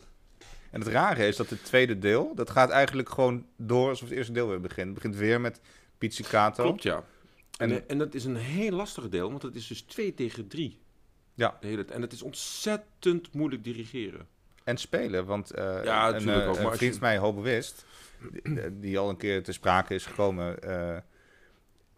[0.76, 4.18] En het rare is dat het tweede deel, dat gaat eigenlijk gewoon door alsof het
[4.18, 4.86] eerste deel weer begint.
[4.86, 5.62] Het begint weer met
[5.98, 6.64] pizzicato.
[6.64, 7.04] Klopt, ja.
[7.58, 10.80] En, En- dat is een heel lastige deel, want het is dus 2 tegen 3.
[11.34, 11.58] Ja.
[11.60, 14.28] Hele, en het is ontzettend moeilijk dirigeren.
[14.64, 17.36] En spelen, want eh, Ja, een, natuurlijk eh, ook, maar een vriend je- mij, Hoop
[17.36, 17.86] Bewist,
[18.44, 20.60] die, die al een keer te sprake is gekomen,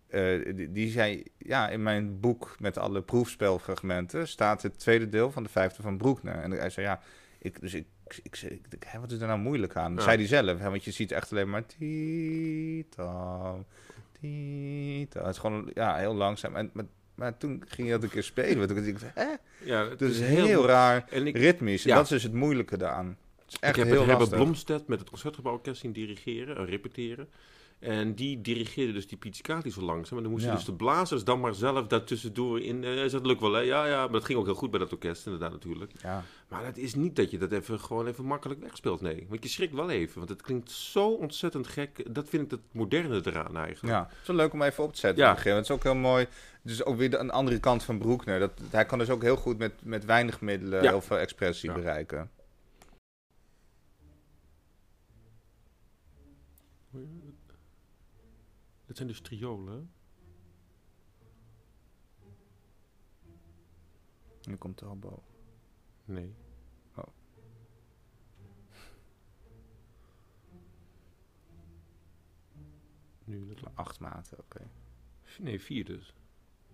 [0.09, 5.31] eh, die, die zei, ja, in mijn boek met alle proefspelfragmenten staat het tweede deel
[5.31, 6.35] van de vijfde van Broekner.
[6.35, 7.01] En hij zei, ja,
[7.39, 9.93] ik, dus ik, ik, ik, ik hè, wat is er nou moeilijk aan?
[9.95, 10.01] Ja.
[10.01, 11.63] Zei hij zelf, hè, want je ziet echt alleen maar.
[15.09, 16.55] Het is gewoon, ja, heel langzaam.
[16.55, 18.67] En, maar, maar toen ging je dat een keer spelen.
[18.67, 19.27] Toen dacht ik, hè?
[19.63, 21.83] Ja, het Dus is heel, raar En ik, ritmisch.
[21.83, 21.95] En Ja.
[21.95, 23.17] dat is dus het moeilijke daaraan.
[23.45, 24.29] Het is echt ik heb heel het.
[24.29, 27.27] Blomstedt met het Concertgebouworkest zien dirigeren, eh, repeteren.
[27.79, 30.17] En die dirigeerde dus die pizzicati zo langzaam.
[30.17, 30.55] En dan moesten Ja.
[30.57, 32.83] dus de blazers dan maar zelf daartussendoor in...
[32.83, 33.59] eh, zei, dat lukt wel, hè?
[33.61, 33.97] Ja, ja.
[34.03, 35.91] Maar dat ging ook heel goed bij dat orkest, inderdaad, natuurlijk.
[36.01, 36.23] Ja.
[36.47, 39.25] Maar het is niet dat je dat even gewoon even makkelijk wegspeelt, nee.
[39.29, 42.15] Want je schrikt wel even, want het klinkt zo ontzettend gek.
[42.15, 43.93] Dat vind ik het moderne eraan eigenlijk.
[43.95, 45.23] ja, het is wel leuk om even op te zetten.
[45.23, 45.35] Ja.
[45.35, 46.27] Het is ook heel mooi.
[46.63, 48.39] Dus ook weer een andere kant van Broekner.
[48.39, 50.89] Dat, hij kan dus ook heel goed met, met weinig middelen Ja.
[50.89, 51.75] heel veel expressie Ja.
[51.75, 52.29] bereiken.
[58.87, 59.91] Dat zijn dus triolen?
[64.43, 65.23] Nu komt de hobo.
[66.05, 66.35] Nee.
[66.95, 67.07] Oh.
[73.23, 73.71] Nu, let op.
[73.73, 74.69] Acht maten, oké.
[75.39, 76.13] Nee, vier dus.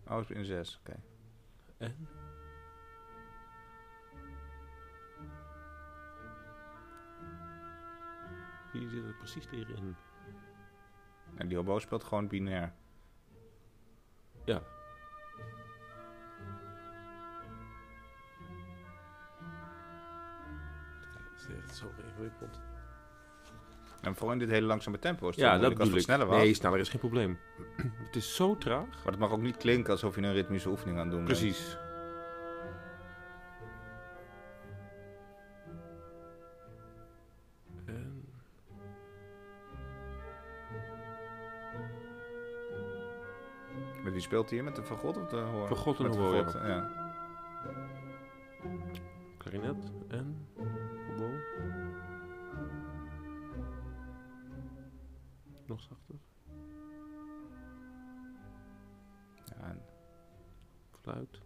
[0.08, 1.04] Oh, ik ben in zes, oké.
[1.78, 2.08] En?
[8.74, 9.96] Hier zit er precies tegenin.
[11.36, 12.74] En die hobo speelt gewoon binair.
[14.46, 14.62] Ja.
[21.48, 22.60] Het is zo ingewikkeld.
[24.02, 25.62] En vooral in dit hele langzame tempo is het Ja, dat.
[25.64, 26.02] Als bedoel het ik.
[26.02, 26.38] sneller was.
[26.38, 27.40] Nee, sneller is geen probleem.
[28.06, 28.88] het is zo traag.
[29.04, 31.38] Maar het mag ook niet klinken alsof je een ritmische oefening aan het doen bent.
[31.40, 31.78] Precies.
[44.14, 44.64] Wie speelt hier?
[44.64, 45.68] Met de Van God of de hoorn?
[45.68, 46.90] Van God en de hoorn, ja.
[49.38, 50.48] Klarinet en
[51.12, 51.42] oboe.
[55.66, 56.16] Nog zachter.
[59.46, 59.82] Ja, en
[61.02, 61.42] Fluit.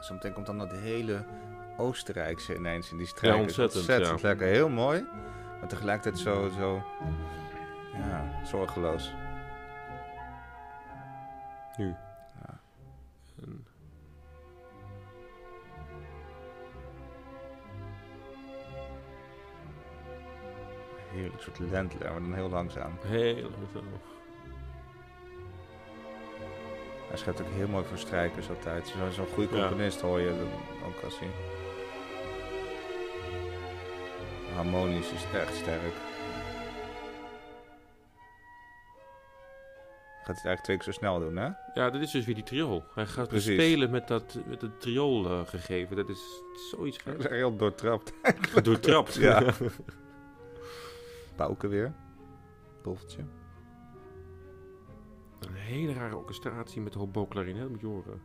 [0.00, 1.24] Zometeen komt dan dat hele
[1.76, 3.34] Oostenrijkse ineens in die strijd.
[3.34, 4.28] Ja, ontzettend, ja.
[4.28, 4.46] lekker.
[4.46, 5.06] Heel mooi.
[5.60, 6.82] Maar tegelijkertijd zo, zo
[7.92, 9.12] ja, zorgeloos.
[11.76, 11.86] Nu.
[11.86, 12.60] Ja.
[13.42, 13.66] En...
[21.10, 22.98] Heerlijk soort lentler, maar dan heel langzaam.
[23.02, 23.84] Heel langzaam.
[27.12, 28.86] Hij schrijft ook heel mooi voor strijkers altijd.
[28.88, 31.28] Zo- Zo'n goede componist hoor je dan ook als hij...
[34.54, 35.80] Harmonisch is echt sterk.
[40.24, 41.48] Gaat hij het eigenlijk twee keer zo snel doen, hè?
[41.74, 42.84] Ja, dit is dus weer die triool.
[42.94, 43.62] Hij gaat dus Precies.
[43.64, 45.96] spelen met dat met het triool eh, gegeven.
[45.96, 47.24] Dat is zoiets Hij geks.
[47.24, 48.12] is echt heel doortrapt.
[48.62, 49.14] Doortrapt.
[49.14, 49.42] Ja.
[51.36, 51.92] Pauken weer.
[52.82, 53.24] Pulvertje.
[55.72, 58.20] Een hele rare orchestratie met hobo-klarinet, moet je horen.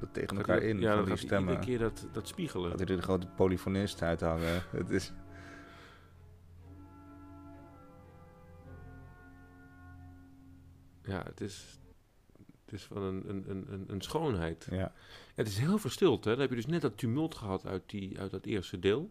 [0.00, 1.54] Dat tegen elkaar in, ja, van dan die gaat stemmen.
[1.54, 2.70] iedere keer dat, dat spiegelen.
[2.70, 4.62] Dat hij er de grote polyfonist uithangen.
[4.70, 5.12] Het is...
[11.04, 11.80] Ja, het is,
[12.64, 14.66] het is van een, een, een, een- een schoonheid.
[14.70, 14.92] Ja.
[15.34, 16.30] Het is heel verstild, hè.
[16.30, 19.10] Dan heb je dus net dat tumult gehad uit, die, uit dat eerste deel.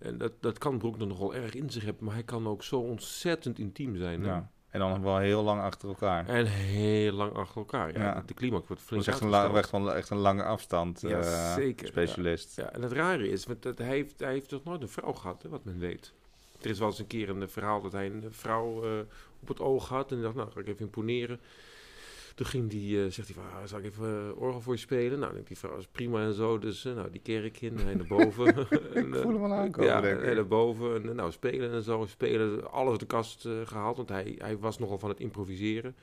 [0.00, 2.62] En dat, dat kan Broek nog wel erg in zich hebben, maar hij kan ook
[2.62, 4.24] zo ontzettend intiem zijn.
[4.24, 4.50] ja.
[4.70, 6.28] En dan nog wel heel lang achter elkaar.
[6.28, 7.92] En heel lang achter elkaar.
[7.92, 8.22] Ja, Ja.
[8.26, 11.86] De climax wordt Dat flink is echt een, echt een lange afstand Ja, eh, zeker,
[11.86, 12.56] specialist.
[12.56, 15.12] Ja, en het rare is, want dat, hij, heeft, hij heeft toch nooit een vrouw
[15.12, 16.12] gehad, hè, wat men weet.
[16.60, 18.98] Er is wel eens een keer een verhaal dat hij een vrouw eh,
[19.40, 20.12] op het oog had.
[20.12, 21.40] En dacht, nou, ga ik even imponeren.
[22.40, 24.78] Toen ging die, eh, zegt hij van, ah, zal ik even eh, orgel voor je
[24.80, 25.18] spelen?
[25.18, 26.58] Nou, die vrouw, is prima en zo.
[26.58, 28.54] Dus, eh, nou, die kerk in, hij naar boven.
[28.94, 30.34] en, eh, voel hem al aankomen, Ja, ik.
[30.34, 30.94] naar boven.
[30.94, 32.06] En, nou, spelen en zo.
[32.06, 33.96] Spelen, alles uit de kast eh, gehaald.
[33.96, 35.94] Want hij, hij was nogal van het improviseren.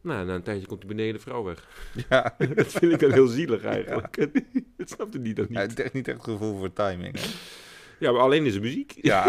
[0.00, 1.68] Nou, na een tijdje komt die beneden vrouw weg.
[2.08, 2.34] Ja.
[2.54, 4.16] dat vind ik dan heel zielig eigenlijk.
[4.76, 5.56] dat snapte die dan niet.
[5.56, 7.20] Hij heeft echt niet echt gevoel voor timing.
[7.20, 7.26] hè?
[7.98, 8.94] Ja, maar alleen is de muziek.
[9.02, 9.24] Ja,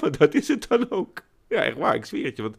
[0.00, 1.22] maar dat is het dan ook.
[1.48, 2.42] Ja, echt waar, ik zweer het je.
[2.42, 2.56] Want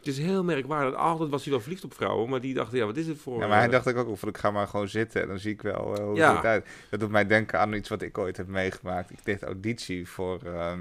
[0.00, 0.94] het is heel merkwaardig.
[0.94, 3.40] Altijd was hij wel verliefd op vrouwen, maar die dachten, ja, wat is het voor...
[3.40, 5.38] ja, maar hij eh, dacht ik ook, van ik ga maar gewoon zitten en dan
[5.38, 6.36] zie ik wel eh, hoe Ja.
[6.36, 6.66] het uit.
[6.90, 9.10] Dat doet mij denken aan iets wat ik ooit heb meegemaakt.
[9.10, 10.42] Ik deed auditie voor...
[10.42, 10.80] ehm,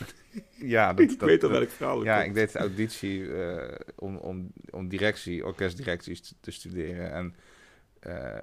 [0.74, 2.26] ja, dat, ik dat, weet al welk verhaal het Ja, komt.
[2.28, 7.12] ik deed auditie eh, om, om, om directie, orkestdirecties te, te studeren.
[7.12, 7.34] En,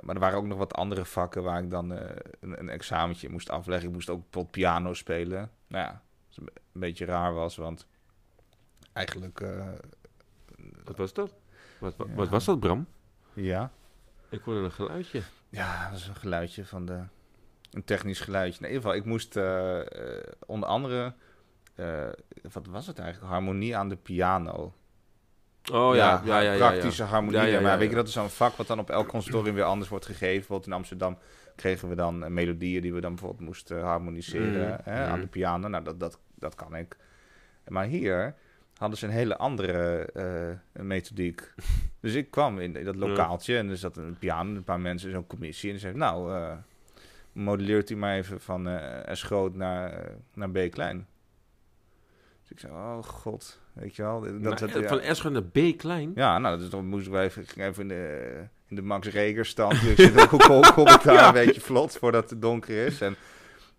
[0.01, 3.49] maar er waren ook nog wat andere vakken waar ik dan een, een examentje moest
[3.49, 3.87] afleggen.
[3.87, 5.51] Ik moest ook bijvoorbeeld piano spelen.
[5.67, 7.87] Nou ja, wat een, be- een beetje raar was, want
[8.93, 9.41] eigenlijk...
[10.83, 11.33] Wat was dat?
[11.79, 12.13] Wat, wat, Ja.
[12.15, 12.87] wat was dat, Bram?
[13.33, 13.71] ja,
[14.29, 15.21] Ik hoorde een geluidje.
[15.49, 16.99] ja, dat is een geluidje van de...
[17.71, 18.59] Een technisch geluidje.
[18.59, 21.13] In ieder geval, ik moest eh, eh, onder andere...
[21.75, 22.07] eh,
[22.51, 23.31] wat was het eigenlijk?
[23.31, 24.73] Harmonie aan de piano.
[25.71, 26.57] Oh ja, ja, ja, ja.
[26.57, 27.39] praktische harmonie.
[27.39, 29.55] Ja, ja, ja, maar weet je, dat is zo'n vak wat dan op elk conservatorium
[29.55, 30.35] weer anders wordt gegeven.
[30.37, 31.17] Bijvoorbeeld in Amsterdam
[31.55, 35.21] kregen we dan melodieën die we dan bijvoorbeeld moesten harmoniseren Mm, hè, aan mm.
[35.23, 35.67] de piano.
[35.67, 36.97] Nou, dat, dat, dat kan ik.
[37.67, 38.35] Maar hier
[38.79, 41.53] hadden ze een hele andere eh, methodiek.
[42.01, 45.27] dus ik kwam in dat lokaaltje en er zat een piano, een paar mensen zo'n
[45.27, 45.69] commissie.
[45.69, 46.51] En ze zeiden, nou, eh
[47.31, 51.07] modelleert u maar even van eh S groot naar, naar B klein.
[52.41, 54.21] Dus ik zei, oh god, weet je wel.
[54.21, 54.87] Dat, Maar, dat, ja.
[54.87, 56.11] Van S naar B klein.
[56.15, 59.07] Ja, nou, dus dan moesten we even, ik ging even in de, in de Max
[59.07, 59.71] Reger stand.
[59.71, 61.27] Dus ik zit ook, hoe kom ik daar Ja.
[61.27, 63.01] een beetje vlot voordat het donker is.
[63.01, 63.15] En,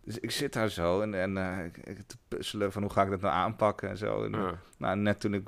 [0.05, 3.03] dus ik zit daar zo en, en eh, ik- ik te puzzelen van hoe ga
[3.03, 4.25] ik dat nou aanpakken en zo.
[4.25, 4.55] En, Ja.
[4.79, 5.47] Nou, net toen ik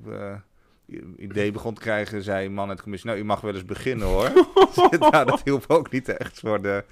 [0.89, 3.55] i- idee begon te krijgen, zei een man uit de commissie, nou, u mag wel
[3.55, 4.31] eens beginnen hoor.
[5.11, 6.85] nou, dat hielp ook niet echt voor, de,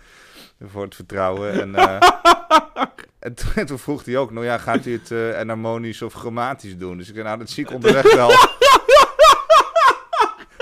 [0.61, 1.53] voor het vertrouwen.
[1.61, 2.01] En, eh,
[3.19, 6.13] en toen, en toen vroeg hij ook, nou ja, gaat u het eh enharmonisch of
[6.13, 6.97] chromatisch doen?
[6.97, 8.31] Dus ik zei, nou, dat zie ik onderweg wel.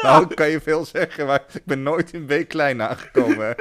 [0.02, 3.54] nou, ik kan je veel zeggen, maar ik ben nooit in B klein aangekomen.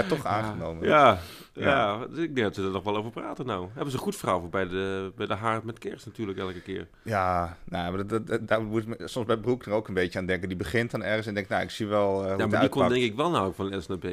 [0.00, 0.84] Maar toch aangenomen.
[0.88, 1.18] Ja,
[1.52, 1.62] ja.
[1.62, 2.06] Ja.
[2.06, 3.66] dus ik denk dat ze er nog wel over praten nou.
[3.72, 6.60] Hebben ze een goed verhaal voor bij de, bij de haard met kerst natuurlijk elke
[6.62, 6.88] keer.
[7.02, 9.88] Ja, nou, maar dat, dat, dat- daar moet ik me soms bij Broek er ook
[9.88, 10.48] een beetje aan denken.
[10.48, 12.68] Die begint dan ergens en denkt, nou, ik zie wel hoe Ja, het maar die
[12.68, 14.06] kon denk ik wel nou ook van S naar B.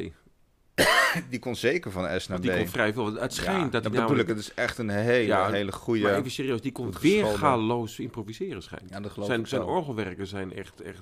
[1.29, 2.55] Die kon zeker van S naar Want die B.
[2.57, 3.13] kon vrij veel.
[3.15, 4.29] Het schijnt ja, dat hij bedoel namelijk...
[4.29, 4.35] ik.
[4.35, 6.01] Het is echt een hele, Ja, hele goede...
[6.01, 8.89] Maar even serieus, die kon weergaloos improviseren schijnt.
[8.89, 9.69] Ja, dat geloof zijn, ik zijn wel.
[9.69, 11.01] orgelwerken zijn echt, echt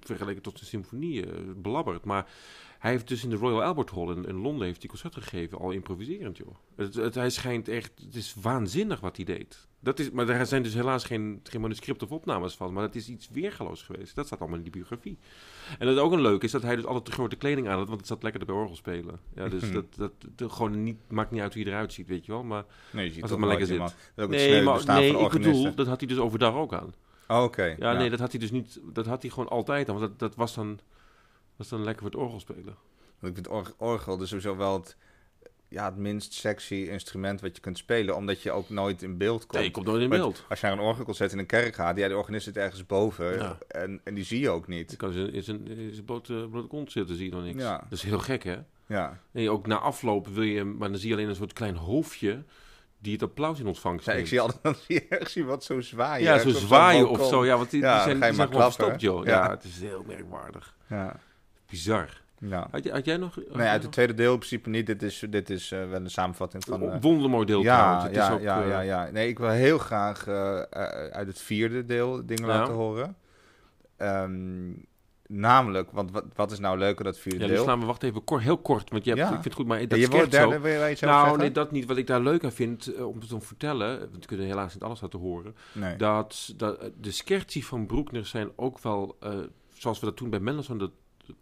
[0.00, 2.04] vergeleken tot de symfonie eh, belabberd.
[2.04, 2.26] Maar
[2.78, 5.58] hij heeft dus in de Royal Albert Hall in, in Londen heeft hij concerten gegeven,
[5.58, 6.54] al improviserend joh.
[6.76, 9.66] Het, het, hij schijnt echt, het is waanzinnig wat hij deed.
[9.80, 12.96] Dat is, maar daar zijn dus helaas geen, geen manuscript of opnames van, maar het
[12.96, 14.14] is iets weergaloos geweest.
[14.14, 15.18] Dat staat allemaal in die biografie.
[15.78, 17.86] En dat ook een leuk is dat hij dus altijd de grote kleding aan had,
[17.86, 19.20] want het zat lekker bij orgel spelen.
[19.34, 19.72] Ja, dus Mhm.
[19.72, 22.42] dat, dat, dat gewoon niet, maakt niet uit hoe je eruit ziet, weet je wel.
[22.42, 23.76] Maar Nee, je ziet als het maar lekker zit.
[23.76, 23.96] iemand.
[24.14, 26.94] Dat Nee, maar nee, ik bedoel, dat had hij dus overdag ook aan.
[27.28, 27.74] Oh, Oké.
[27.78, 28.80] Ja, nee, dat had hij dus niet.
[28.92, 29.98] Dat had hij gewoon altijd aan.
[29.98, 30.78] Want dat, dat was dan.
[31.58, 32.76] Was dan lekker voor het orgel spelen.
[33.18, 34.96] Want ik vind org- orgel dus sowieso wel het,
[35.68, 38.16] ja, het minst sexy instrument wat je kunt spelen.
[38.16, 39.52] Omdat je ook nooit in beeld komt.
[39.52, 40.44] Nee, ik kom nooit in beeld.
[40.48, 43.36] Als je naar een orgelconcert in een kerk gaat, ja, de organist zit ergens boven.
[43.38, 43.58] Ja.
[43.68, 44.96] En, en die zie je ook Ik niet.
[44.96, 47.62] kan in zijn, in zijn blote, blote kont zitten, zie je nog niks.
[47.62, 47.78] Ja.
[47.78, 48.56] Dat is heel gek, hè?
[48.86, 49.18] Ja.
[49.32, 51.76] En je ook na afloop wil je, maar dan zie je alleen een soort klein
[51.76, 52.42] hoofdje
[52.98, 54.28] die het applaus in ontvangst Ja, ik neemt.
[54.30, 56.24] zie altijd dan zie je ergens iemand zo zwaaien.
[56.24, 57.44] ja, zo zwaaien of zo.
[57.44, 59.24] Ja, want die, Ja, die zijn, dan je die zijn gewoon verstopt, joh.
[59.24, 59.44] Ja.
[59.44, 59.50] Ja.
[59.50, 60.74] het is heel merkwaardig.
[60.88, 61.20] Ja.
[61.68, 62.22] Bizar.
[62.38, 62.68] ja.
[62.70, 63.34] Had, jij nog...
[63.34, 64.86] had Nee, jij uit het tweede deel in principe niet.
[64.86, 66.82] Dit is, dit is eh, wel een samenvatting van...
[66.82, 68.04] Een wondermooi deel ja, trouwens.
[68.04, 69.10] Het ja, is ook, ja, eh, ja, ja.
[69.10, 70.28] Nee, ik wil heel graag
[71.12, 73.16] uit het vierde deel dingen laten horen.
[73.96, 74.70] Ehm,
[75.30, 77.78] Namelijk, want wat, wat is nou leuker dat vierde Ja, dus deel?
[77.78, 79.98] we wacht even kort, heel kort, want je hebt, ik vind het goed, maar dat
[79.98, 81.38] je wordt derde, wil je iets Nou, zeggen?
[81.38, 81.86] nee, dat niet.
[81.86, 84.82] Wat ik daar leuk aan vind, om het te vertellen, want we kunnen helaas niet
[84.82, 85.96] alles laten horen, Nee.
[85.96, 89.18] dat, dat de scherzi van Broekner zijn ook wel,
[89.72, 90.90] zoals we dat toen bij Mendelssohn dat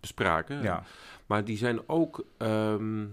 [0.00, 0.82] bespraken, ja.
[1.26, 3.04] maar die zijn ook, ehm,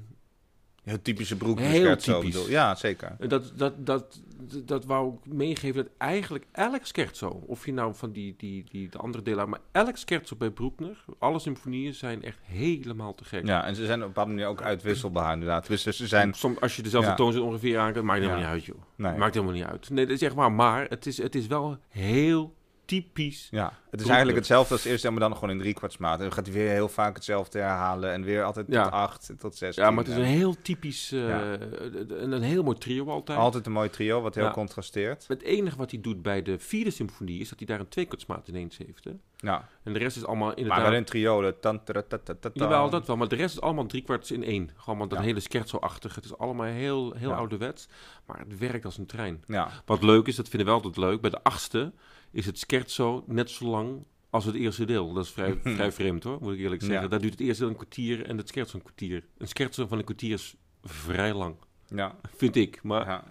[0.83, 1.59] Heel typische broek.
[1.59, 2.47] Heel typisch.
[2.47, 3.15] Ja, zeker.
[3.27, 4.21] dat, dat, dat,
[4.65, 8.89] dat wou ik meegeven, dat eigenlijk elk scherzo, of je nou van die, die, die
[8.89, 13.45] de andere delen, maar elk scherzo bij Broekner, alle symfonieën zijn echt helemaal te gek.
[13.45, 15.67] Ja, en ze zijn op een bepaalde manier ook uitwisselbaar inderdaad.
[15.67, 16.33] Dus ze zijn...
[16.33, 17.15] Soms, als je dezelfde Ja.
[17.15, 18.35] toon zit ongeveer aan, maakt helemaal Ja.
[18.35, 18.81] niet uit, joh.
[18.95, 19.17] Nee.
[19.17, 19.89] Maakt helemaal niet uit.
[19.89, 20.51] Nee, dat is echt waar.
[20.51, 22.53] Maar het is, het is wel heel
[23.01, 23.47] typisch.
[23.51, 26.17] Ja, het is eigenlijk hetzelfde als eerst, maar dan gewoon in driekwartsmaat.
[26.17, 28.83] En dan gaat hij weer heel vaak hetzelfde herhalen en weer altijd Ja.
[28.83, 29.75] tot acht, tot zes.
[29.75, 31.09] Ja, maar het is een heel typisch...
[31.09, 31.41] Ja.
[31.51, 33.39] een, een heel mooi trio altijd.
[33.39, 34.51] Altijd een mooi trio, wat heel Ja.
[34.51, 35.25] contrasteert.
[35.27, 38.47] Het enige wat hij doet bij de vierde symfonie is dat hij daar een tweekwartsmaat
[38.47, 39.03] ineens heeft.
[39.03, 39.11] Hè?
[39.37, 40.81] Ja, En de rest is allemaal maar inderdaad...
[40.89, 41.41] wel een trio.
[41.41, 42.49] De tan, tara, ta, ta, ta, ta.
[42.53, 43.17] Jawel, dat wel.
[43.17, 44.69] Maar de rest is allemaal driekwarts in één.
[44.75, 46.15] Gewoon maar dat hele scherzo-achtig.
[46.15, 47.87] Het is allemaal heel, heel ouderwets.
[48.25, 49.43] Maar het werkt als een trein.
[49.47, 51.21] Ja, Wat leuk is, dat vinden we altijd leuk.
[51.21, 51.91] Bij de achtste
[52.33, 55.13] is het scherzo net zo lang als het eerste deel.
[55.13, 57.01] Dat is vrij, vrij vreemd hoor, moet ik eerlijk zeggen.
[57.01, 57.07] Ja.
[57.07, 59.23] Daar duurt het eerste deel een kwartier en het scherzo een kwartier.
[59.37, 61.55] Een scherzo van een kwartier is vrij lang,
[61.87, 62.83] ja, vind ik.
[62.83, 63.23] Maar, ja.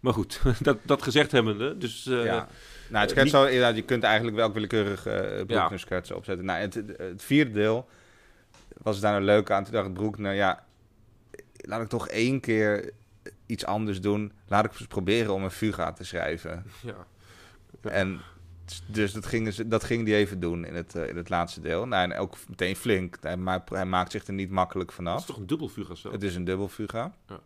[0.00, 1.78] maar goed, dat, dat gezegd hebbende.
[1.78, 2.48] Dus eh, ja.
[2.88, 5.06] Nou, het eh, scherzo, ja, je kunt eigenlijk wel willekeurig
[5.48, 6.44] uh, scherzo opzetten.
[6.44, 7.88] Nou, het, het vierde deel
[8.82, 9.64] was daar een leuke aan.
[9.64, 10.64] Toen dacht Broekner, ja,
[11.56, 12.92] laat ik toch één keer
[13.46, 14.32] iets anders doen.
[14.46, 16.64] Laat ik eens proberen om een fuga te schrijven.
[16.82, 17.06] ja.
[17.82, 18.20] En
[18.86, 21.60] dus dat ging, ze- dat ging die even doen in het, eh, in het laatste
[21.60, 21.86] deel.
[21.86, 23.16] Nou, en ook meteen flink.
[23.20, 25.18] Hij, ma- hij maakt zich er niet makkelijk vanaf.
[25.20, 26.10] is toch een dubbel fuga zo?
[26.12, 27.12] Het is een dubbel fuga.
[27.28, 27.40] Ja.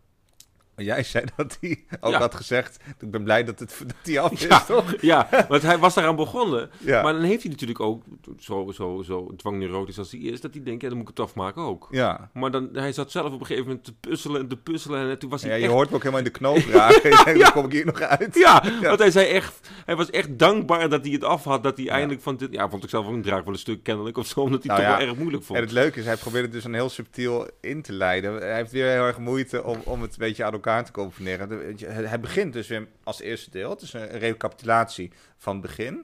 [0.81, 2.18] Maar Jij zei dat hij ook Ja.
[2.18, 2.76] had gezegd.
[3.01, 4.61] Ik ben blij dat het dat hij af is, Ja.
[4.61, 4.95] toch?
[5.01, 6.70] Ja, want hij was daaraan begonnen.
[6.78, 7.03] Ja.
[7.03, 8.03] Maar dan heeft hij natuurlijk ook,
[8.39, 11.26] zo, zo, zo dwangneurotisch als hij is, dat hij denkt, ja, dan moet ik het
[11.26, 11.89] afmaken ook.
[11.91, 12.31] ja.
[12.33, 15.11] Maar dan, hij zat zelf op een gegeven moment te puzzelen en te puzzelen.
[15.11, 17.24] En toen was hij Ja, je echt hoort me ook helemaal in de knoop raken.
[17.24, 18.35] Denkt, dan kom ik hier nog uit.
[18.35, 21.62] Ja, want hij zei echt, hij was echt dankbaar dat hij het af had.
[21.62, 21.93] Dat hij Ja.
[21.93, 24.26] eindelijk van dit, ja, vond ik zelf ook een draak wel een stuk kennelijk of
[24.26, 25.59] zo, omdat hij Nou het toch ja, wel erg moeilijk vond.
[25.59, 28.35] En het leuke is, hij probeert het dus een heel subtiel in te leiden.
[28.35, 31.49] Hij heeft weer heel erg moeite om, om het een beetje aan elkaar te.
[31.49, 33.71] De- weet je, Hij begint dus weer als eerste deel.
[33.71, 35.95] Het is een recapitulatie van het begin.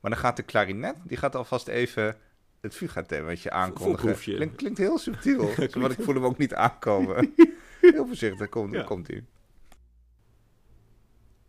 [0.00, 2.16] Maar dan gaat de klarinet, die gaat alvast even
[2.60, 4.14] het fuga-themaatje aankondigen.
[4.18, 5.54] Klinkt, klinkt heel subtiel.
[5.80, 7.34] Want ik voel hem ook niet aankomen.
[7.80, 8.82] Heel voorzichtig, komt Ja.
[8.82, 9.24] komt hij.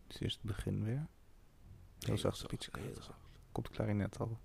[0.06, 1.06] Dus eerst het begin weer.
[1.98, 3.18] Heel zacht heel zacht.
[3.52, 4.38] Komt de klarinet al.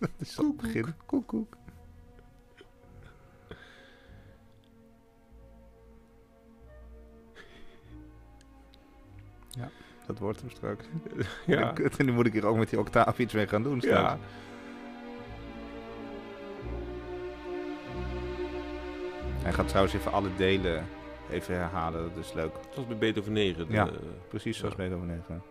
[0.00, 0.94] Dat is al het begin.
[1.06, 1.56] Koek, koek.
[9.50, 9.68] Ja,
[10.06, 10.84] dat wordt hem straks.
[11.46, 11.74] Ja.
[11.74, 13.78] En nu moet ik hier ook met die octaaf iets mee gaan doen.
[13.80, 13.88] Ja.
[13.90, 14.18] Ja.
[19.42, 20.86] Hij gaat trouwens even alle delen
[21.30, 22.14] even herhalen.
[22.14, 22.52] Dat is leuk.
[22.66, 23.66] Het was bij Beethoven 9.
[23.66, 23.88] de- Ja.
[24.28, 24.80] Precies zoals Ja.
[24.82, 25.42] Beethoven 9.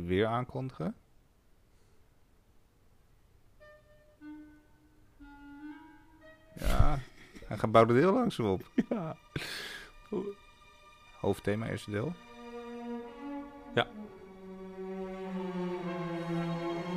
[0.00, 0.94] Weer aankondigen?
[6.58, 6.98] Ja,
[7.46, 8.70] hij gaat bouwen heel langzaam op.
[8.90, 9.16] ja.
[11.20, 12.12] Hoofdthema, eerste deel.
[13.74, 13.86] Ja.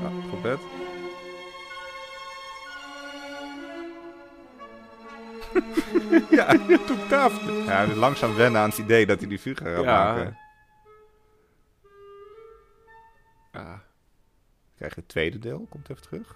[0.02, 0.60] Ja, trompet.
[6.38, 6.48] ja,
[6.86, 7.42] toen taf.
[7.66, 10.14] Ja, langzaam wennen aan het idee dat hij die fuga gaat Ja.
[10.14, 10.38] maken.
[14.78, 16.36] Krijg je het tweede deel, komt even terug.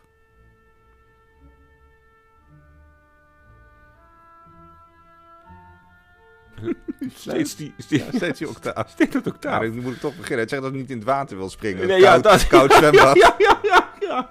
[7.13, 8.89] Steeds die, Ja, steeds, steeds die octaaf.
[8.89, 9.61] steeds dat Ja, octaaf.
[9.61, 10.37] dan moet ik toch beginnen.
[10.39, 11.87] Hij zegt dat hij niet in het water wil springen.
[11.87, 13.15] Nee, ja, koud, dat- koud zwembad.
[13.17, 14.29] Ja, ja, ja, ja.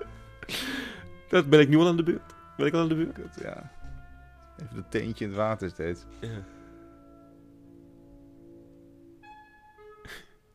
[1.28, 2.34] Dat ben ik nu al aan de beurt.
[2.56, 3.34] Ben ik al aan de beurt?
[3.40, 3.70] Ja.
[4.62, 6.04] Even dat teentje in het water steeds.
[6.20, 6.28] Ja.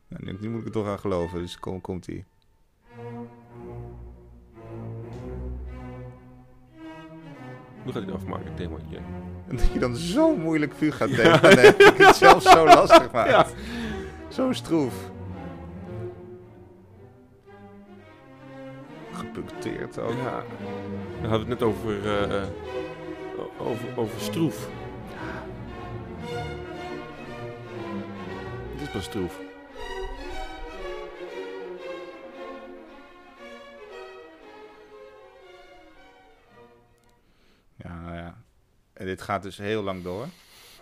[0.07, 2.25] Nou, nu, nu moet ik er toch aan geloven, dus kom, komt hij.
[7.85, 8.97] Nu gaat hij het afmaken, het themaatje.
[9.47, 11.41] En dat je dan zo moeilijk vuur gaat nemen.
[11.41, 13.29] Nee, dat ik het zelf zo lastig maakt.
[13.29, 13.45] Ja.
[14.27, 14.93] Zo stroef.
[19.11, 20.11] Gepuncteerd ook.
[20.11, 20.43] Ja.
[21.21, 22.47] Dan hadden we het net over, eh, eh,
[23.57, 24.69] over, over stroef.
[28.71, 29.44] Dit is pas stroef.
[38.95, 40.27] En dit gaat dus heel lang door.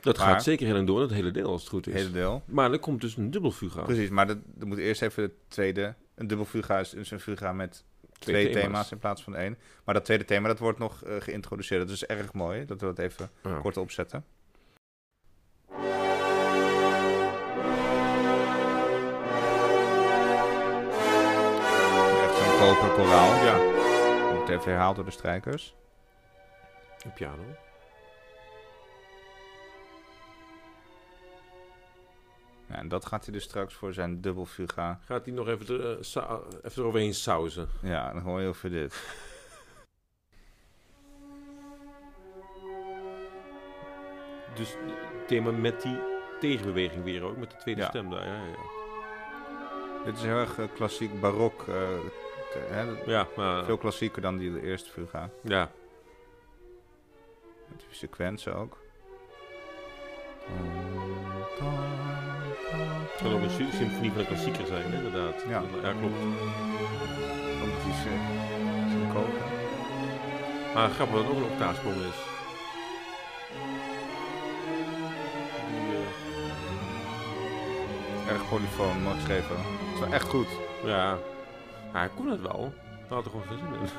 [0.02, 2.02] Dat Maar- gaat zeker heel lang door, het hele deel als het goed Het is.
[2.02, 2.44] hele deel.
[2.46, 3.82] Maar er komt dus een dubbelfuga.
[3.82, 5.96] Precies, maar dat, er moet eerst even de tweede...
[6.16, 7.84] Een dubbel fuga is dus een fuga met
[8.20, 8.92] twee, thema's.
[8.92, 9.58] in plaats van één.
[9.84, 11.82] Maar dat tweede thema, dat wordt nog eh, geïntroduceerd.
[11.82, 13.60] Dat is erg mooi, dat we dat even Ja.
[13.60, 14.26] kort opzetten.
[22.24, 23.44] Echt zo'n koper koraal.
[23.46, 23.58] Ja.
[24.34, 25.76] Wordt even herhaald door de strijkers.
[27.06, 27.44] Een piano.
[32.74, 35.00] Ja, en dat gaat hij dus straks voor zijn dubbel fuga.
[35.06, 37.70] Gaat hij nog even, er, eh, sa- even eroverheen sausen.
[37.82, 38.94] Ja, dan hoor je over dit.
[44.56, 45.98] Dus het thema met die
[46.40, 47.88] tegenbeweging weer ook, met de tweede Ja.
[47.88, 48.26] stem daar.
[48.28, 50.04] Ja, ja, ja.
[50.06, 51.60] Dit is heel erg eh, klassiek barok.
[51.60, 51.66] eh,
[52.52, 53.64] te- hè, ja maar...
[53.66, 55.30] veel klassieker dan die de eerste fuga.
[55.42, 55.72] Ja,
[57.70, 58.78] Met die sequentie ook.
[63.14, 65.36] Het kan ook een sy- symfonie van een klassieker zijn, hè, inderdaad.
[65.48, 65.62] Ja.
[65.84, 66.20] ja klopt.
[67.84, 69.52] Die se- zo'n koper.
[70.74, 72.20] Maar grappig dat het ook een octaafsprong is.
[75.70, 75.96] Die,
[78.26, 79.56] eh, Erg polyfoon, mooi geschreven.
[79.58, 80.48] Het is wel echt goed.
[80.84, 81.18] ja,
[81.92, 82.74] hij kon het wel.
[83.08, 83.80] Hij had er gewoon zin in.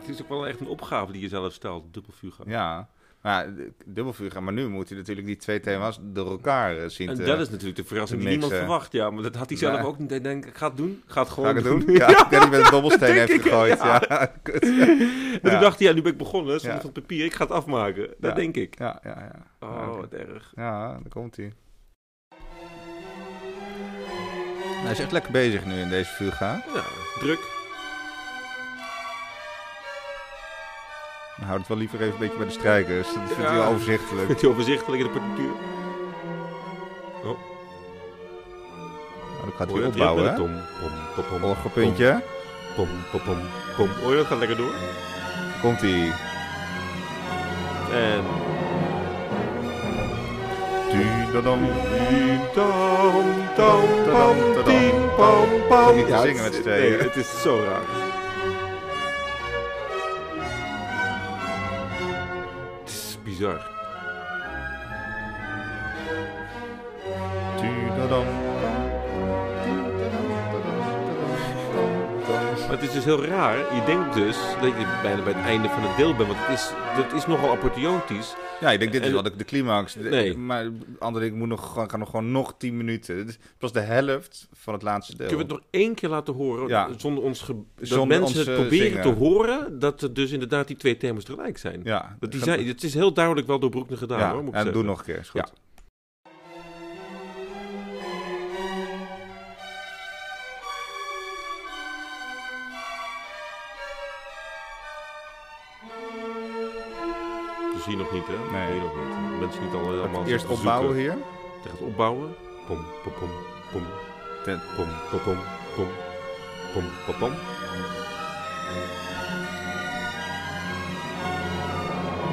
[0.00, 2.42] het is ook wel echt een opgave die je zelf stelt, dubbelfuga.
[2.46, 2.88] Ja.
[3.22, 4.40] Maar ja, de- dubbel fuga.
[4.40, 7.22] Maar nu moet hij natuurlijk die twee thema's door elkaar eh, zien En te...
[7.22, 8.92] dat is natuurlijk de verrassing die niemand verwacht.
[8.92, 10.10] Ja, maar dat had hij zelf ook niet.
[10.10, 11.02] Hij denkt, ik ga het doen.
[11.06, 11.80] Ik ga het Ga gewoon ik het doen.
[11.80, 11.94] doen?
[11.94, 13.78] Ja, ik denk met een dobbelsteen denk heeft ik, gegooid.
[13.78, 14.02] ja.
[15.42, 16.54] En toen dacht hij, ja, nu ben ik begonnen.
[16.54, 17.24] Het op papier.
[17.24, 18.14] Ik ga het afmaken.
[18.18, 18.78] Dat denk ik.
[18.78, 19.16] ja, ja.
[19.60, 19.66] ja.
[19.68, 20.52] Oh, wat erg.
[20.56, 21.52] Ja, daar komt hij.
[24.82, 26.64] Hij is echt lekker bezig nu in deze fuga.
[26.74, 26.84] Ja,
[27.20, 27.38] druk.
[31.42, 33.06] Dan houdt het wel liever even een beetje bij de strijkers.
[33.06, 34.28] Dat vindt hij wel overzichtelijk.
[34.28, 35.52] Met die overzichtelijk in de partituur.
[37.22, 37.36] Nou,
[39.42, 40.30] dan gaat hij opbouwen, hè?
[40.30, 40.44] ritme?
[40.44, 40.60] Pom,
[41.14, 42.22] pom, pom, pom, Orgelpuntje.
[42.76, 43.38] Pom, pom, pom,
[43.76, 43.88] pom.
[44.02, 44.26] Hoor je dat?
[44.26, 44.74] Gaat lekker door.
[45.60, 46.12] Komt hij.
[47.92, 48.24] En...
[55.94, 56.90] Niet zingen met z'n tweeën.
[56.90, 58.01] Nee, het is zo raar.
[63.42, 63.71] Bizar.
[73.04, 73.74] Dus heel raar.
[73.74, 76.28] Je denkt dus dat je bijna bij het einde van het deel bent.
[76.28, 78.34] Want het is, dat is nogal apotheotisch.
[78.60, 79.94] Ja, ik denk dit is En- wel de, de climax.
[79.94, 80.36] Nee.
[80.36, 80.66] Maar
[80.98, 83.16] andere ik moet nog gewoon, gaan nog gewoon nog 10 minuten.
[83.16, 85.26] Het is pas de helft van het laatste deel.
[85.26, 86.68] Kunnen we het nog één keer laten horen?
[86.68, 86.88] Ja.
[86.96, 89.02] Zonder ons ge- dat Zonder mensen ons, het eh, proberen zingen.
[89.02, 89.78] te horen.
[89.78, 91.80] Dat er dus inderdaad die twee thema's tegelijk zijn.
[91.84, 94.38] Ja, Dat die zijn het is heel duidelijk wel door Broekner gedaan ja, hoor.
[94.42, 94.80] Moet ik en zeggen.
[94.80, 95.18] doe nog een keer.
[95.18, 95.40] Is goed.
[95.40, 95.61] Ja.
[107.86, 108.58] Hier nog niet, hè?
[108.58, 108.80] Nee.
[108.80, 109.40] Nog niet.
[109.40, 111.10] Mensen niet al allemaal Eerst opbouwen hier.
[111.10, 112.34] Het gaat opbouwen.
[112.66, 113.28] Pom, pom, pom,
[113.72, 113.82] pom.
[114.44, 115.38] Ten- Pom, pom, pom,
[115.74, 115.86] pom.
[116.72, 117.32] Pom, pom, pom.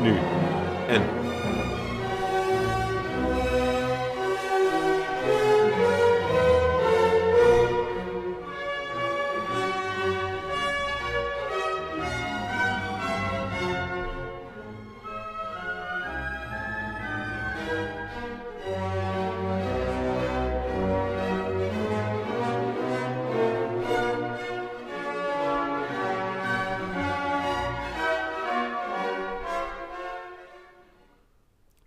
[0.02, 0.18] Nu.
[0.88, 1.02] En.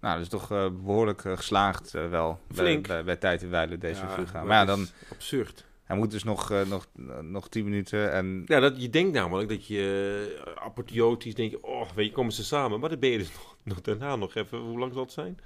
[0.03, 2.41] Nou, dat is toch eh, behoorlijk eh, geslaagd eh, wel.
[2.47, 2.87] Bij, Flink.
[2.87, 4.43] bij, bij Tijd en Weilen, deze Ja, fuga.
[4.45, 5.65] Maar ja, is dan, Absurd.
[5.85, 6.87] hij moet dus nog, nog,
[7.21, 8.43] nog 10 minuten en...
[8.47, 12.33] Ja, dat, je denkt namelijk dat je uh, apotheotisch denk je, oh, weet je, komen
[12.33, 12.81] ze samen.
[12.81, 15.39] Maar dan ben je dus nog, nog daarna nog even, hoe lang zal het zijn?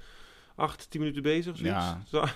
[0.55, 1.85] Acht, tien minuten bezig of zoiets?
[2.09, 2.33] Ja.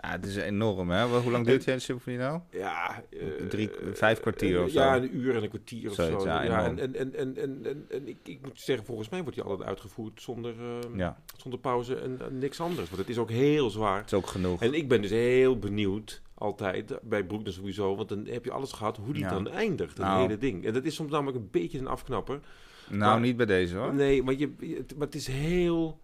[0.00, 1.06] Ja, het is enorm, hè?
[1.06, 2.40] Hoe lang duurt jij de symfonie nou?
[2.50, 4.78] Ja, eh, Drie- eh, vijf kwartier eh, of zo.
[4.80, 6.28] Ja, een uur en een kwartier of Zoiets, zo.
[6.28, 9.44] ja, en, en, en, en, en, en ik, ik moet zeggen, volgens mij wordt die
[9.44, 12.86] altijd uitgevoerd zonder, eh, Ja, zonder pauze en, en niks anders.
[12.88, 13.96] Want het is ook heel zwaar.
[13.96, 14.62] het is ook genoeg.
[14.62, 18.72] En ik ben dus heel benieuwd, altijd, bij Broekner sowieso, want dan heb je alles
[18.72, 19.28] gehad, hoe die Ja.
[19.30, 20.20] dan eindigt, dat Nou.
[20.22, 20.64] hele ding.
[20.66, 22.40] En dat is soms namelijk een beetje een afknapper.
[22.88, 23.94] Nou, maar- niet bij deze, hoor.
[23.94, 24.50] Nee, maar, je,
[24.96, 26.00] maar het is heel...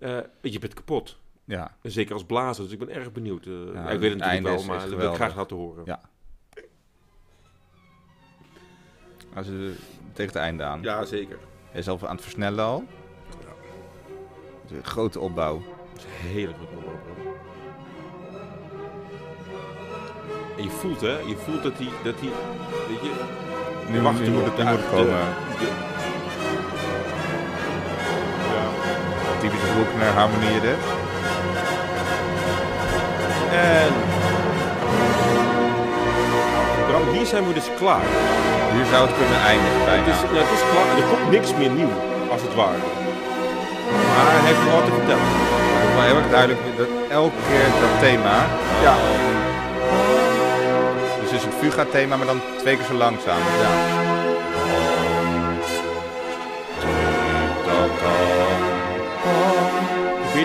[0.00, 1.18] eh, je bent kapot.
[1.50, 3.46] Ja, En zeker als blazer, dus ik ben erg benieuwd.
[3.46, 3.52] eh.
[3.74, 5.82] ja, ik weet het natuurlijk wel, maar dat wil ik graag laten horen.
[5.84, 6.00] Ja.
[9.34, 9.74] als we
[10.12, 10.82] tegen het einde aan.
[10.82, 11.38] Ja, zeker.
[11.70, 12.84] Hij is al aan het versnellen al.
[14.70, 15.62] Een grote opbouw.
[15.92, 16.98] Dat is een hele grote opbouw.
[20.56, 21.18] En je voelt, hè?
[21.18, 22.30] Je voelt dat hij, dat hij,
[22.88, 23.24] weet je...
[23.90, 25.04] Nu, wacht, nu er moet het, het komen.
[25.06, 25.88] de- de-
[28.54, 29.38] ja.
[29.40, 30.78] Typische Broekner harmonieën dit.
[33.52, 33.92] En...
[36.88, 38.06] Bram, hier zijn we dus klaar.
[38.74, 40.02] Hier zou het kunnen eindigen bijna.
[40.04, 40.88] Het is, het is klaar.
[40.96, 41.94] Er komt niks meer nieuw,
[42.30, 42.82] als het ware.
[44.14, 45.28] Maar hij heeft wat te vertellen.
[45.78, 48.36] Het is wel heel erg duidelijk dat elke keer dat thema.
[48.82, 48.94] Ja.
[51.20, 53.42] Dus het is het fuga-thema, maar dan twee keer zo langzaam.
[53.64, 54.09] Ja.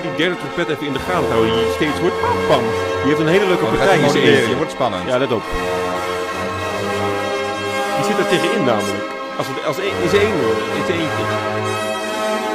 [0.05, 1.53] Die derde trompet even in de gaten te houden.
[1.59, 2.63] Die steeds wordt pam pam.
[3.01, 4.55] Die heeft een hele leuke Oh, partij in zijn eentje.
[4.61, 5.03] wordt spannend.
[5.11, 5.43] Ja, let op.
[7.95, 9.03] Die zit er tegenin namelijk.
[9.39, 10.47] Als het, als een, in zijn ene,
[10.79, 11.25] in zijn eentje.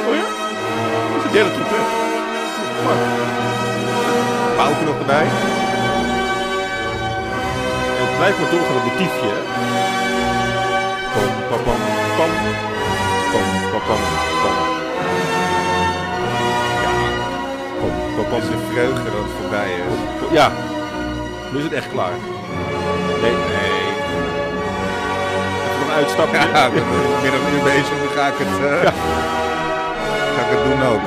[0.07, 0.25] Oh ja?
[1.11, 1.85] Dat is de derde trompet.
[2.85, 2.99] Maar,
[4.57, 5.27] Pauken nog erbij.
[7.99, 9.31] en het blijft maar doorgaan het motiefje.
[11.13, 11.81] Pam, pam, pam,
[12.17, 12.31] pam.
[13.31, 14.01] Pam, pam, pam,
[14.43, 14.80] pam.
[18.29, 19.95] Het is de vreugde dat het voorbij is.
[20.39, 20.51] Ja,
[21.51, 22.15] nu is het echt klaar.
[23.21, 23.81] Nee, Nee.
[25.65, 26.37] even nog een uitstapje.
[26.53, 26.83] Ja, ik ben
[27.21, 28.91] meer dan een uur bezig, nu ga ik het, eh,
[30.35, 31.03] ga ik het doen ook.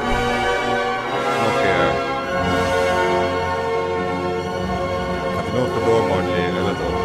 [1.42, 1.86] Nog een keer.
[5.34, 6.96] Gaat hij nog even doormodelleren, let op.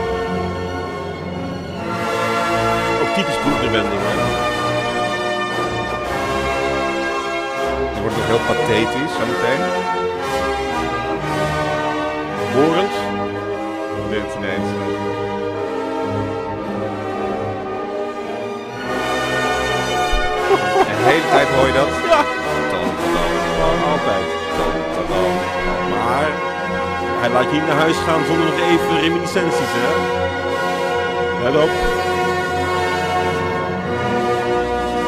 [3.02, 4.02] Ook typisch bloedbewending.
[4.08, 4.14] hè.
[7.94, 9.64] Die wordt nog heel pathetisch zometeen.
[12.60, 12.96] Horend.
[14.10, 14.70] Dit ineens.
[20.90, 21.92] En de hele tijd hoor je dat.
[22.14, 22.22] Ja.
[23.56, 24.26] Gewoon altijd.
[25.94, 26.30] Maar
[27.22, 29.94] hij laat je niet naar huis gaan zonder nog even reminiscenties, hè?
[31.44, 31.72] Let op.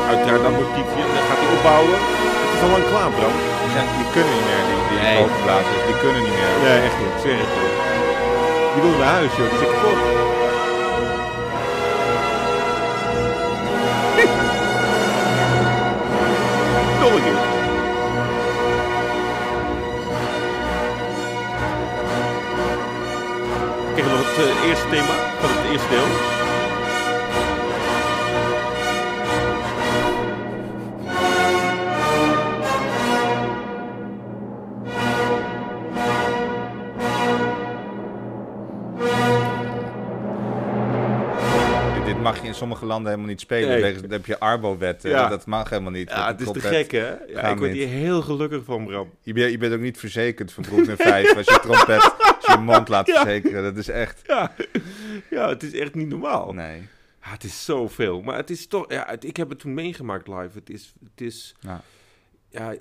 [0.09, 1.03] Uiteraard dat motiefje.
[1.15, 1.97] Dan gaat hij opbouwen.
[2.43, 3.35] Het is al lang klaar, Bram.
[3.75, 4.65] Ja, die kunnen niet meer,
[5.01, 5.17] Nee.
[5.17, 6.53] hoogblazers, die kunnen niet meer.
[6.63, 7.23] Nee, echt niet.
[7.23, 7.35] Je.
[8.73, 9.49] Die wil naar huis, joh.
[9.49, 9.99] Die zit kapot.
[16.99, 17.49] Nog een keer.
[24.11, 26.40] Nog het eh, eerste thema van het eerste deel.
[42.13, 43.81] Dit, mag je in sommige landen helemaal niet spelen.
[43.81, 43.95] Nee.
[44.01, 45.09] Dan heb je Arbo-wetten.
[45.09, 45.27] Ja.
[45.27, 46.09] Dat mag helemaal niet.
[46.09, 47.07] Ja, het is te gek, hè?
[47.27, 49.09] Ja, ik word hier heel gelukkig van, Bram.
[49.21, 52.57] Je bent, je bent ook niet verzekerd van Broekner 5 als je trompet als je
[52.57, 53.63] mond laat verzekeren.
[53.63, 54.21] Dat is echt...
[54.27, 54.51] Ja.
[55.29, 56.53] ja, het is echt niet normaal.
[56.53, 56.87] Nee.
[57.23, 58.21] Ja, het is zoveel.
[58.21, 58.91] Maar het is toch...
[58.91, 60.49] Ja, het- ik heb het toen meegemaakt live.
[60.53, 60.93] Het is...
[61.15, 61.81] Het is Ja.
[62.51, 62.75] Ja,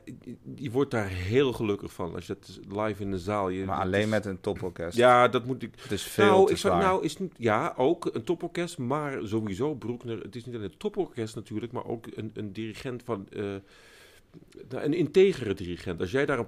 [0.54, 3.48] je- wordt daar heel gelukkig van als je dat live in de zaal...
[3.48, 4.96] Je, Maar alleen is- met een toporkest.
[4.96, 5.74] Ja, dat moet ik...
[5.82, 6.86] Het is veel nou, te ik zou, zwaar.
[6.88, 10.20] nou, is niet, ja, ook een toporkest, maar sowieso Broekner.
[10.20, 13.26] Het is niet alleen een toporkest natuurlijk, maar ook een, een dirigent van.
[13.32, 13.42] eh,
[14.68, 16.00] nou, een integere dirigent.
[16.00, 16.44] Als jij daar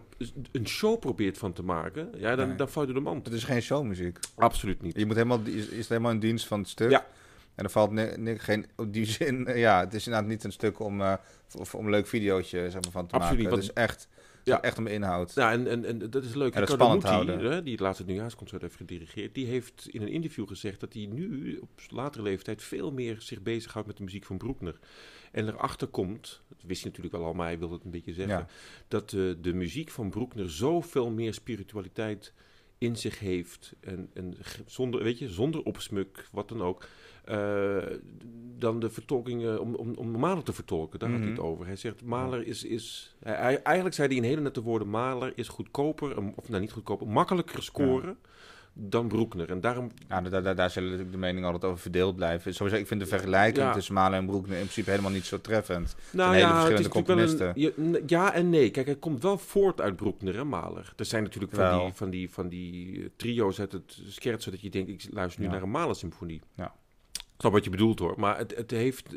[0.52, 2.56] een, show probeert van te maken, ja, dan, Nee.
[2.56, 3.24] dan val je door de mand.
[3.26, 4.18] Het is geen showmuziek.
[4.34, 4.98] Absoluut niet.
[4.98, 6.90] Je moet helemaal, is, is het helemaal in dienst van het stuk.
[6.90, 7.06] Ja.
[7.54, 10.44] En er valt ni- ni- geen, op die zin, eh, ja, het is inderdaad niet
[10.44, 11.14] een stuk om, eh,
[11.58, 13.58] of, om een leuk videootje zeg maar, van te Absoluut maken.
[13.58, 14.08] Het is echt,
[14.44, 14.62] Ja.
[14.62, 15.34] echt om inhoud.
[15.34, 16.54] Nou, en, en, en dat is leuk.
[16.54, 17.52] En dat spannend houden.
[17.52, 21.06] hè, die het laatste nieuwjaarsconcert heeft gedirigeerd, die heeft in een interview gezegd dat hij
[21.12, 24.78] nu op latere leeftijd veel meer zich bezighoudt met de muziek van Broekner.
[25.32, 28.12] En erachter komt, dat wist hij natuurlijk wel al, maar hij wilde het een beetje
[28.14, 28.46] zeggen, Ja.
[28.88, 32.32] dat eh, de muziek van Broekner zoveel meer spiritualiteit
[32.82, 33.72] in zich heeft.
[33.80, 34.34] En, en
[34.66, 36.86] zonder, weet je, zonder opsmuk, wat dan ook.
[37.24, 37.76] eh,
[38.58, 40.98] dan de vertolkingen om, om, om Mahler te vertolken.
[40.98, 41.36] Daar had hij Mhm.
[41.38, 41.66] het over.
[41.66, 42.64] Hij zegt, Mahler is...
[42.64, 44.88] is hij, eigenlijk zei hij in hele nette woorden...
[44.88, 47.06] Mahler is goedkoper, of nou niet goedkoper...
[47.08, 48.18] makkelijker scoren
[48.74, 49.50] dan Broekner.
[49.50, 49.90] En daarom...
[50.08, 52.54] Ja, daar, daar, daar zullen natuurlijk de meningen altijd over verdeeld blijven.
[52.54, 53.72] Sowieso, ik vind de vergelijking Ja.
[53.72, 55.96] tussen Malen en Broekner in principe helemaal niet zo treffend.
[56.10, 57.52] Nou hele ja, verschillende een, componisten.
[58.06, 58.70] ja, en nee.
[58.70, 60.92] Kijk, hij komt wel voort uit Broekner en Mahler.
[60.96, 61.84] Er zijn natuurlijk van Wel.
[61.84, 64.50] die, van, die, van die eh, trio's uit het schertsen...
[64.52, 65.52] dat je denkt, ik luister nu Ja.
[65.52, 66.40] naar een Mahler-symfonie.
[66.56, 66.74] Ja.
[67.42, 68.14] Snap wat je bedoelt hoor.
[68.16, 69.10] Maar het, het heeft...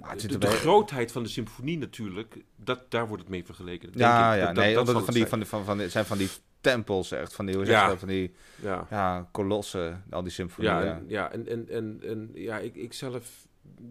[0.00, 2.36] het zit de, grootheid van de symfonie natuurlijk...
[2.56, 3.88] Dat, daar wordt het mee vergeleken.
[3.88, 4.40] Denk Ja, ik.
[4.40, 6.28] ja, Dat- nee, dat van die, van, die- van, van, die- zijn van die
[6.60, 7.96] tempels echt, van die, hoe Ja.
[7.96, 8.32] van die.
[8.62, 8.86] Ja.
[8.90, 10.72] ja, kolossen, al die symfonieën.
[10.74, 13.46] Ja, en, ja, en, en, en, en ja, ik, ik zelf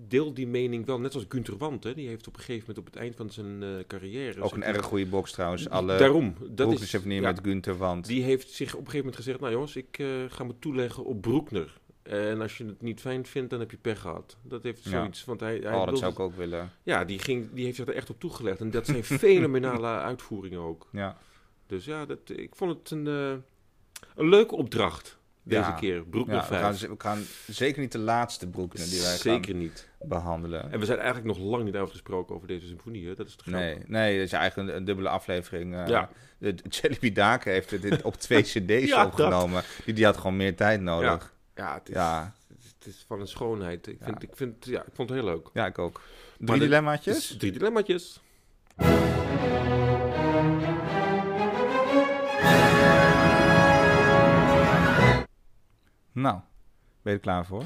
[0.08, 2.78] deel die mening wel, net als Günter Want, hè, die heeft op een gegeven moment
[2.78, 4.42] op het eind van zijn eh, carrière...
[4.42, 5.70] Ook een erg goede box trouwens.
[5.70, 6.92] Alle Daarom, dat is...
[6.92, 8.06] Ja, met Gunther Want.
[8.08, 11.06] Die heeft zich op een gegeven moment gezegd, nou jongens, ik eh, ga me toeleggen
[11.06, 11.78] op Broekner.
[12.10, 14.38] En als je het niet fijn vindt, dan heb je pech gehad.
[14.42, 14.90] Dat heeft Ja.
[14.90, 15.60] zoiets, want hij...
[15.64, 16.72] hij oh, dat zou ik ook willen.
[16.84, 18.60] Ja, die, ging, die heeft zich er echt op toegelegd.
[18.60, 20.88] En dat zijn fenomenale uitvoeringen ook.
[20.92, 21.18] Ja.
[21.68, 23.30] Dus ja, dat, ik vond het een, eh,
[24.16, 25.72] een leuke opdracht deze Ja.
[25.72, 26.04] keer.
[26.06, 26.62] Broekner Ja, we, 5.
[26.80, 29.90] gaan, we gaan zeker niet de laatste Broekner die wij Zeker niet.
[30.02, 30.72] behandelen.
[30.72, 33.08] En we zijn eigenlijk nog lang niet uitgesproken over deze symfonie.
[33.08, 33.14] Hè?
[33.16, 33.62] Dat is grappig.
[33.62, 35.76] Nee, nee, dat is eigenlijk een, een dubbele aflevering.
[35.76, 36.10] eh Ja.
[36.70, 39.64] Jelly Dake heeft het in- op twee cd's Ja, opgenomen.
[39.86, 41.38] Die, die had gewoon meer tijd nodig.
[41.60, 42.34] Ja, het is, Ja,
[42.78, 43.88] het is, van een schoonheid.
[43.88, 44.28] Ik, vind, Ja.
[44.30, 45.50] ik, vind, ja, ik vond het heel leuk.
[45.54, 46.02] ja, ik ook.
[46.38, 47.36] Drie dilemmaatjes?
[47.38, 48.20] Drie dilemmaatjes.
[56.12, 56.40] Nou,
[57.02, 57.64] ben je er klaar voor?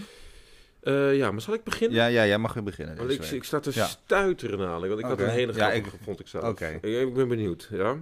[0.81, 1.97] Eh, ja, maar zal ik beginnen?
[1.97, 2.95] Ja, ja jij mag weer beginnen.
[2.97, 3.85] Want ik, ik sta te Ja.
[3.85, 4.87] stuiteren namelijk.
[4.87, 6.43] Want ik had een hele Ja, grappige, ik- vond ik zelf.
[6.43, 6.67] Oké.
[6.81, 7.67] Ik, ik ben benieuwd.
[7.71, 7.95] Ja?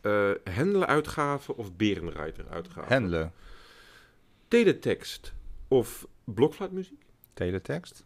[0.00, 2.92] Eh Hendelen uitgave of Berenreiter uitgave?
[2.92, 3.32] Handelen.
[4.54, 5.32] Teletext
[5.68, 7.04] of blokfluitmuziek?
[7.32, 8.04] Teletext.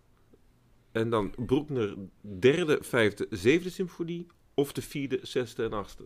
[0.92, 6.04] En dan Broekner derde, vijfde, zevende symfonie of de vierde, zesde en achtste?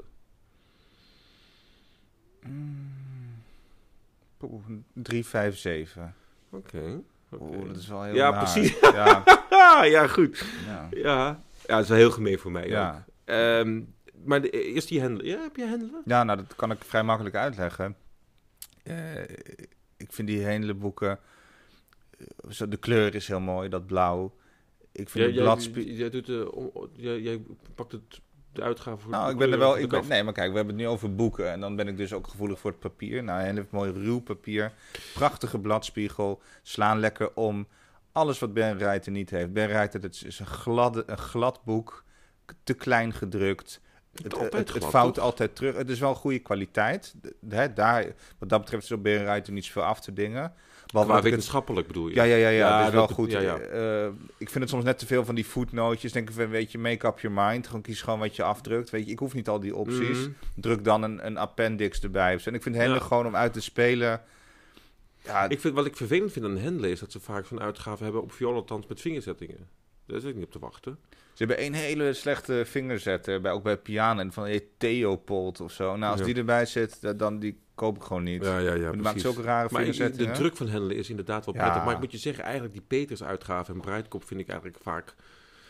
[4.43, 6.15] Oeh, 3, 5, 7.
[6.51, 7.03] Oké.
[7.31, 7.43] oké.
[7.45, 8.39] Oeh, dat is wel heel Ja, naar.
[8.39, 8.81] precies.
[9.51, 10.45] Ja, ja, goed.
[10.67, 10.89] ja.
[10.91, 11.43] Ja.
[11.67, 12.69] ja, dat is wel heel gemeen voor mij.
[12.69, 12.97] Ja.
[12.97, 13.15] ook.
[13.25, 13.81] Ehm,
[14.25, 15.27] maar de, eerst die handelen.
[15.27, 16.03] Ja, heb je handelen?
[16.05, 17.97] ja, nou, dat kan ik vrij makkelijk uitleggen.
[18.83, 18.95] Eh,
[20.13, 21.19] ik vind die hele boeken...
[22.19, 24.35] eh, zo, de kleur is heel mooi, dat blauw.
[24.93, 25.95] Ik vind de jij, bladspie...
[25.95, 27.43] jij, doet, om- jij, jij
[27.75, 28.21] pakt het,
[28.53, 29.79] de uitgave voor Nou, de ik ben er wel.
[29.79, 31.51] Ik de ben, nee, maar kijk, we hebben het nu over boeken.
[31.51, 33.23] En dan ben ik dus ook gevoelig voor het papier.
[33.23, 34.73] Nou, heel mooi ruw papier.
[35.15, 36.43] Prachtige bladspiegel.
[36.63, 37.67] Slaan lekker om.
[38.13, 39.53] Alles wat Ben Reiter niet heeft.
[39.53, 42.05] Ben Reiter, het is een, gladde, een glad boek.
[42.65, 43.81] Te klein gedrukt.
[44.13, 45.25] Het, vouwt toch?
[45.25, 45.77] altijd terug.
[45.77, 47.15] Het is wel goede kwaliteit.
[47.49, 48.07] Hè, daar,
[48.39, 50.53] wat dat betreft is op Reiter niet zoveel af te dingen.
[50.87, 52.15] Qua het- wetenschappelijk bedoel je?
[52.15, 52.69] ja, ja, ja, ja.
[52.69, 53.31] Ja, dat is wel goed.
[53.31, 53.57] ja, ja.
[53.59, 54.07] Eh,
[54.39, 56.13] ik vind het soms net te veel van die voetnootjes.
[56.13, 57.67] Denk ik, weet je, make up your mind.
[57.67, 58.91] Gewoon kies gewoon wat je afdrukt.
[58.91, 60.19] Weet je, ik hoef niet al die opties.
[60.19, 60.31] Mhm.
[60.55, 62.39] Druk dan een, een appendix erbij.
[62.45, 62.99] En ik vind Ja.
[62.99, 64.21] gewoon om uit te spelen.
[65.25, 68.03] Ja, Ik vind, wat ik vervelend vind aan handelen is dat ze vaak zo'n uitgave
[68.03, 69.69] hebben op violatans met vingerzettingen.
[70.07, 70.99] Daar zit ik niet op te wachten.
[71.11, 73.41] ze hebben één hele slechte vingerzetter.
[73.41, 74.21] Bij, ook bij piano.
[74.21, 75.97] En van hey, Theopold of zo.
[75.97, 76.27] Nou, als Ja.
[76.27, 78.45] die erbij zit, da- dan die koop ik gewoon niet.
[78.45, 81.61] ja, ja, die maakt zulke rare Maar de druk van handelen is inderdaad wel Ja.
[81.63, 81.85] prettig.
[81.85, 85.15] Maar ik moet je zeggen, eigenlijk die Peters uitgave en Bruidkop vind ik eigenlijk vaak...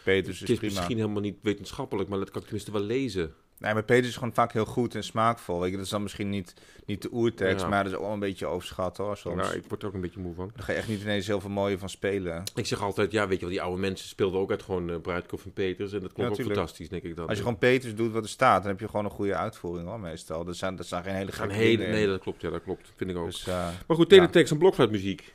[0.05, 0.74] Peters Het is is prima.
[0.74, 3.35] misschien helemaal niet wetenschappelijk, maar dat kan ik tenminste wel lezen.
[3.63, 5.61] Nee, maar Peters is gewoon vaak heel goed en smaakvol.
[5.61, 6.55] Weet je, dat is dan misschien niet,
[6.87, 7.69] niet de oertekst, Ja.
[7.69, 9.17] maar dat is ook een beetje overschat hoor.
[9.17, 9.47] Soms.
[9.49, 10.51] Ja, ik word er ook een beetje moe van.
[10.55, 12.43] Daar ga je echt niet ineens heel veel mooie van spelen.
[12.55, 14.97] Ik zeg altijd, ja, weet je wel, die oude mensen speelden ook uit gewoon uh,
[14.97, 15.93] Bruidkop en Peters.
[15.93, 17.27] En dat Ja, ook fantastisch, denk ik dan.
[17.27, 19.89] Als je gewoon Peters doet wat er staat, dan heb je gewoon een goede uitvoering
[19.89, 20.45] hoor, meestal.
[20.45, 22.93] Dat zijn, dat zijn geen hele gekke hele, nee, dat klopt, ja, dat klopt.
[22.97, 23.27] Vind ik ook.
[23.27, 25.33] Dus, eh, Maar goed, teletext en blokfluitmuziek.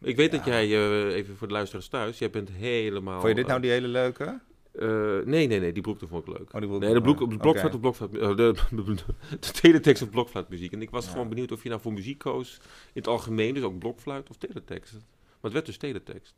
[0.00, 0.62] Ik weet dat Ja.
[0.62, 3.16] jij, eh, even voor de luisteraars thuis, jij bent helemaal...
[3.20, 4.40] vond je dit nou die hele leuke?
[4.78, 4.88] Eh,
[5.24, 6.52] nee, nee, nee, die broek vond ik leuk.
[6.54, 7.36] Oh, broek- Nee, de, bloek, de Oké.
[7.36, 8.16] blokfluit of blokfluit...
[8.16, 8.54] eh, de,
[9.40, 10.72] de teletext of blokfluitmuziek.
[10.72, 11.10] En ik was Ja.
[11.10, 12.66] gewoon benieuwd of je nou voor muziek koos in
[13.00, 14.92] het algemeen, dus ook blokfluit of teletext.
[14.92, 15.02] Maar
[15.40, 16.34] het werd dus teletext.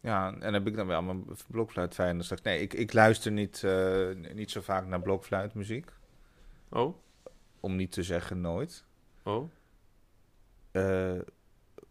[0.00, 2.14] Ja, en heb ik dan wel mijn blokfluit fijn.
[2.14, 2.42] Dan straks.
[2.42, 5.90] Nee, ik, ik luister niet, eh, niet zo vaak naar blokfluitmuziek.
[6.68, 6.96] Oh,
[7.60, 8.84] Om niet te zeggen nooit.
[9.22, 9.50] oh.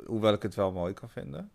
[0.05, 1.51] Hoewel ik het wel mooi kan vinden.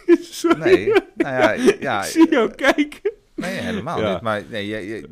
[0.40, 0.58] Sorry.
[0.60, 3.10] Nee, nou ja, ja Ik zie jou kijken.
[3.34, 4.12] nee, helemaal Ja.
[4.12, 4.20] niet.
[4.22, 5.04] Maar nee, jij, jij,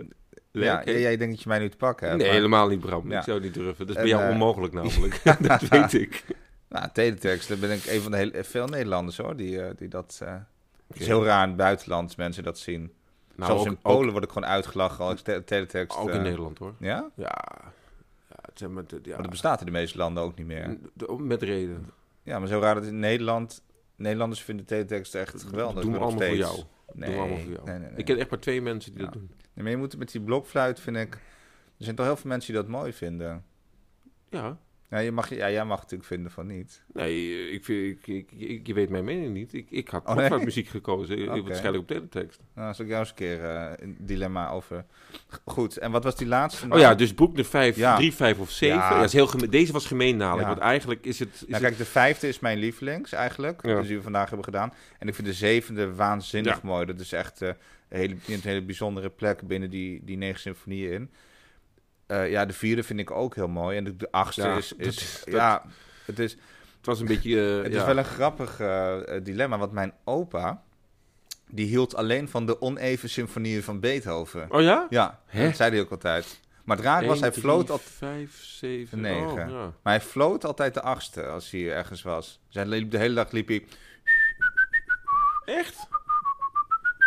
[0.53, 2.19] ja, jij, jij denkt dat je mij nu te pakken hebt.
[2.19, 3.11] Nee, maar- helemaal niet, Bram.
[3.11, 3.19] Ja.
[3.19, 3.87] Ik zou niet durven.
[3.87, 5.21] Dat is En, bij jou eh, onmogelijk namelijk.
[5.41, 6.25] dat weet ik.
[6.69, 9.89] Nou, teletext, daar ben ik een van de hele, veel Nederlanders hoor, die, eh, die
[9.89, 10.21] dat...
[10.23, 10.35] eh,
[10.89, 12.93] Het is heel raar in het buitenland, mensen dat zien.
[13.35, 15.99] Nou, Zelfs ook, in Polen ook, word ik gewoon uitgelachen als ik te- teletext...
[15.99, 16.75] ook in eh, Nederland hoor.
[16.79, 17.11] Ja?
[17.15, 17.39] Ja.
[18.29, 19.11] ja, het zijn met, ja.
[19.13, 20.77] Maar dat bestaat in de meeste landen ook niet meer.
[20.93, 21.91] De- Met reden.
[22.23, 23.63] Ja, maar zo raar dat in Nederland...
[24.01, 25.83] Nederlanders vinden teletext echt geweldig.
[25.83, 26.57] Doen we allemaal voor jou.
[26.93, 27.65] Nee, Doen we allemaal voor jou.
[27.65, 27.99] nee, nee, nee.
[27.99, 29.07] Ik ken echt maar twee mensen die Ja.
[29.07, 29.31] dat doen.
[29.55, 31.15] Nee, maar je moet met die blokfluit, vind ik...
[31.79, 33.45] Er zijn toch heel veel mensen die dat mooi vinden.
[34.31, 34.59] Ja.
[34.91, 36.83] Ja, je mag, ja jij mag natuurlijk vinden van niet.
[36.93, 39.55] Nee, ik, vind- ik, ik, ik- je weet mijn mening niet.
[39.55, 40.39] Ik, ik had Oh, nee?
[40.45, 41.19] muziek gekozen.
[41.19, 41.43] Ik- Oké.
[41.43, 42.41] Waarschijnlijk op teletext.
[42.55, 44.85] Nou, zal ik jou eens een keer eh, een dilemma over...
[45.45, 46.63] Goed, en wat was die laatste?
[46.65, 46.81] Oh nou?
[46.81, 47.97] ja, dus boek de 5, Ja.
[47.97, 48.77] 3, 5 of 7.
[48.79, 48.91] Ja.
[48.91, 49.03] Ja.
[49.03, 50.49] is heel geme- Deze was gemeen namelijk.
[50.49, 50.55] Ja.
[50.55, 51.29] Want eigenlijk is het...
[51.35, 53.67] Is Nou, kijk, de vijfde is mijn lievelings eigenlijk.
[53.67, 53.79] Ja.
[53.79, 54.73] Dus die we vandaag hebben gedaan.
[54.99, 56.87] En ik vind de zevende waanzinnig mooi.
[56.87, 60.93] Dat is echt eh, een, hele, een hele bijzondere plek binnen die, die negen symfonieën
[60.93, 61.11] in.
[62.11, 63.77] Eh, ja, de vierde vind ik ook heel mooi.
[63.77, 64.73] En de, de achtste Ja, is...
[64.73, 65.65] is dat- ja,
[66.05, 66.33] het is...
[66.77, 67.57] het was een beetje...
[67.57, 67.79] eh, Het ja.
[67.81, 70.63] is wel een grappig eh, dilemma, want mijn opa,
[71.51, 74.47] die hield alleen van de oneven symfonieën van Beethoven.
[74.51, 74.87] Oh ja?
[74.91, 75.45] Ja, Hè?
[75.45, 76.41] dat zei hij ook altijd.
[76.65, 77.91] Maar het raar was, hij floot altijd...
[77.91, 79.27] vijf, zeven, Negen.
[79.29, 79.73] Oh, ja.
[79.83, 82.41] Maar hij floot altijd de achtste als hij ergens was.
[82.47, 83.65] Dus hij liep, de hele dag liep hij...
[85.45, 85.77] Echt?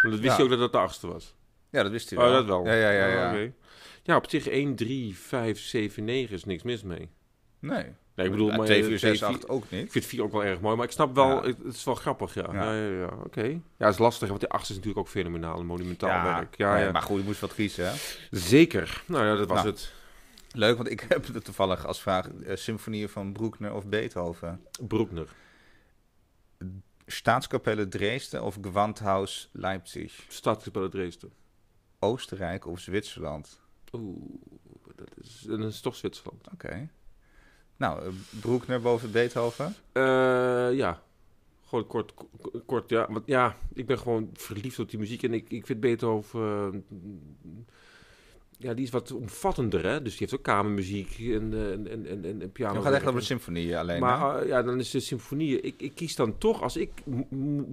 [0.02, 0.38] Maar dat wist Ja.
[0.38, 1.36] je ook dat dat de achtste was?
[1.70, 2.34] Ja, dat wist hij Oh, wel.
[2.34, 2.66] dat wel.
[2.66, 3.08] Ja, ja, ja.
[3.08, 3.44] ja.
[3.44, 3.52] Oh.
[4.04, 7.10] Ja, op zich 1, 3, 5, 7, 9 is niks mis mee.
[7.60, 7.86] Nee.
[8.16, 9.92] Nee, ik bedoel, Ja, maar 2, eh, 4, 6, twee, 8 ook Ik niet.
[9.92, 11.42] vind 4 ook wel erg mooi, maar ik snap wel, Ja.
[11.48, 12.50] het, het is wel grappig, ja.
[12.54, 12.74] Ja.
[12.74, 13.44] Ja, ja, oké.
[13.44, 16.58] Ja, het is lastig, want de 8 is natuurlijk ook fenomenaal en monumentaal werk.
[16.58, 16.92] Ja, nee.
[16.92, 17.94] Maar goed, je moest wat kiezen, hè?
[18.32, 19.04] Zeker.
[19.06, 19.70] Nou ja, dat was Nou.
[19.70, 19.94] het.
[20.52, 22.28] Leuk, want ik heb er toevallig als vraag...
[22.30, 24.62] eh, symfonieën van Bruckner of Beethoven.
[24.88, 25.28] Broekner.
[27.06, 30.26] Staatskapelle Dresden of Gewandhaus Leipzig?
[30.28, 31.32] Stadskapelle Dresden.
[32.00, 33.62] Oostenrijk of Zwitserland?
[33.94, 34.18] Oeh,
[34.96, 36.48] dat is, dat is toch Zwitserland.
[36.54, 36.90] Oké.
[37.78, 39.76] Nou, eh, Bruckner boven Beethoven?
[39.92, 40.04] Eh,
[40.74, 41.04] ja.
[41.66, 42.14] Gewoon kort,
[42.66, 43.08] kort, ja.
[43.12, 45.24] Want ja, ik ben gewoon verliefd op die muziek.
[45.24, 46.86] En ik, ik vind Beethoven...
[46.90, 47.50] eh,
[48.58, 50.02] ja, die is wat omvattender, hè.
[50.02, 52.74] Dus die heeft ook kamermuziek en, eh, en, en, en, en piano.
[52.78, 54.00] Je gaat echt over de symfonieën alleen?
[54.00, 55.64] Maar eh, ja, dan is de symfonieën.
[55.64, 56.92] Ik, ik kies dan toch, als ik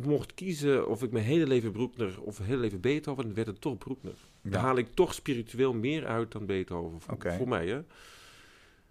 [0.03, 3.47] mocht kiezen of ik mijn hele leven Broekner of mijn hele leven Beethoven, dan werd
[3.47, 4.15] het toch Broekner.
[4.43, 4.51] Ja.
[4.51, 7.01] Dan haal ik toch spiritueel meer uit dan Beethoven.
[7.01, 7.81] Voor, voor mij, hè?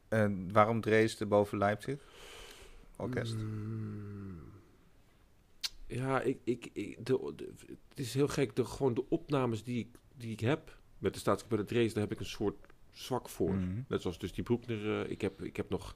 [0.07, 1.99] En waarom Dresden boven Leipzig?
[2.97, 3.35] Orkest.
[3.35, 4.39] Mm.
[5.87, 7.49] Ja, ik, ik, ik- de, de-
[7.89, 8.55] het is heel gek.
[8.55, 9.87] De, gewoon de opnames die ik,
[10.17, 12.55] die ik heb met de Staatskapelle Dresden, daar heb ik een soort
[12.91, 13.53] zwak voor.
[13.53, 13.81] Mhm.
[13.87, 15.01] Net zoals dus die Broekner.
[15.03, 15.95] eh, ik, heb, ik heb nog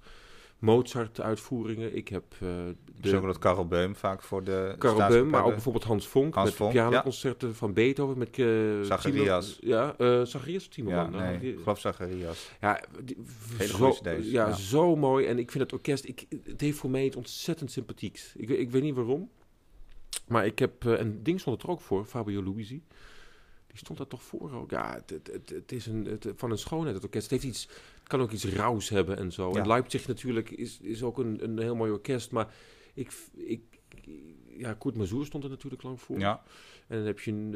[0.59, 1.95] Mozart-uitvoeringen.
[1.95, 5.51] Ik heb Dus de ook dat Karel Beum vaak voor de Karel Beum, maar ook
[5.51, 6.33] bijvoorbeeld Hans Vonk.
[6.33, 8.17] Hans met Vonk, pianoconcerten van Beethoven.
[8.17, 9.57] Met uh, Zacharias.
[9.61, 11.03] Ja, eh Zacharias of Timmerman.
[11.05, 12.49] Ja, nou, nee, die- ik geloof Zacharias.
[12.61, 13.17] ja, die,
[13.67, 14.51] zo, ja, ja.
[14.53, 15.25] zo mooi.
[15.25, 18.33] En ik vind het orkest, ik, het heeft voor mij het ontzettend sympathieks.
[18.35, 19.29] Ik, weet- ik weet niet waarom.
[20.27, 22.83] Maar ik heb, eh, en ding stond er ook voor, Fabio Luisi.
[23.73, 24.69] Die stond daar toch voor ook.
[24.71, 27.29] Ja, het, het, het, het is een, het, van een schoonheid, het orkest.
[27.29, 27.67] Het, heeft iets,
[27.99, 29.51] het kan ook iets rauws hebben en zo.
[29.53, 29.59] Ja.
[29.59, 32.31] En Leipzig natuurlijk is, is ook een, een heel mooi orkest.
[32.31, 32.53] Maar
[32.93, 33.61] ik, ik,
[34.57, 36.19] ja, Koert Mazur stond er natuurlijk lang voor.
[36.19, 36.43] Ja,
[36.87, 37.53] En dan heb je een...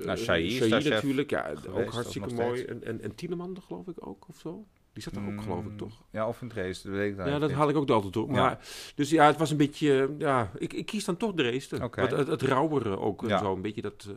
[0.00, 1.30] eh Nou, Shai natuurlijk.
[1.30, 2.62] Ja, geweest, ook hartstikke mooi.
[2.64, 4.66] En, en, en Tieneman geloof ik ook, of zo.
[4.92, 6.02] Die zat er ook, Mm, geloof ik, toch?
[6.10, 8.26] Ja, of in Dresden, dat weet ik nou Ja, dat haal ik ook altijd door.
[8.26, 8.32] Ja.
[8.32, 10.14] Maar, Dus ja, het was een beetje...
[10.18, 11.82] Ja, ik, ik kies dan toch Dresden.
[11.82, 12.00] Oké.
[12.00, 13.38] Het, het, het rauwere ook Ja.
[13.38, 13.54] zo.
[13.54, 14.06] Een beetje dat...
[14.08, 14.16] eh,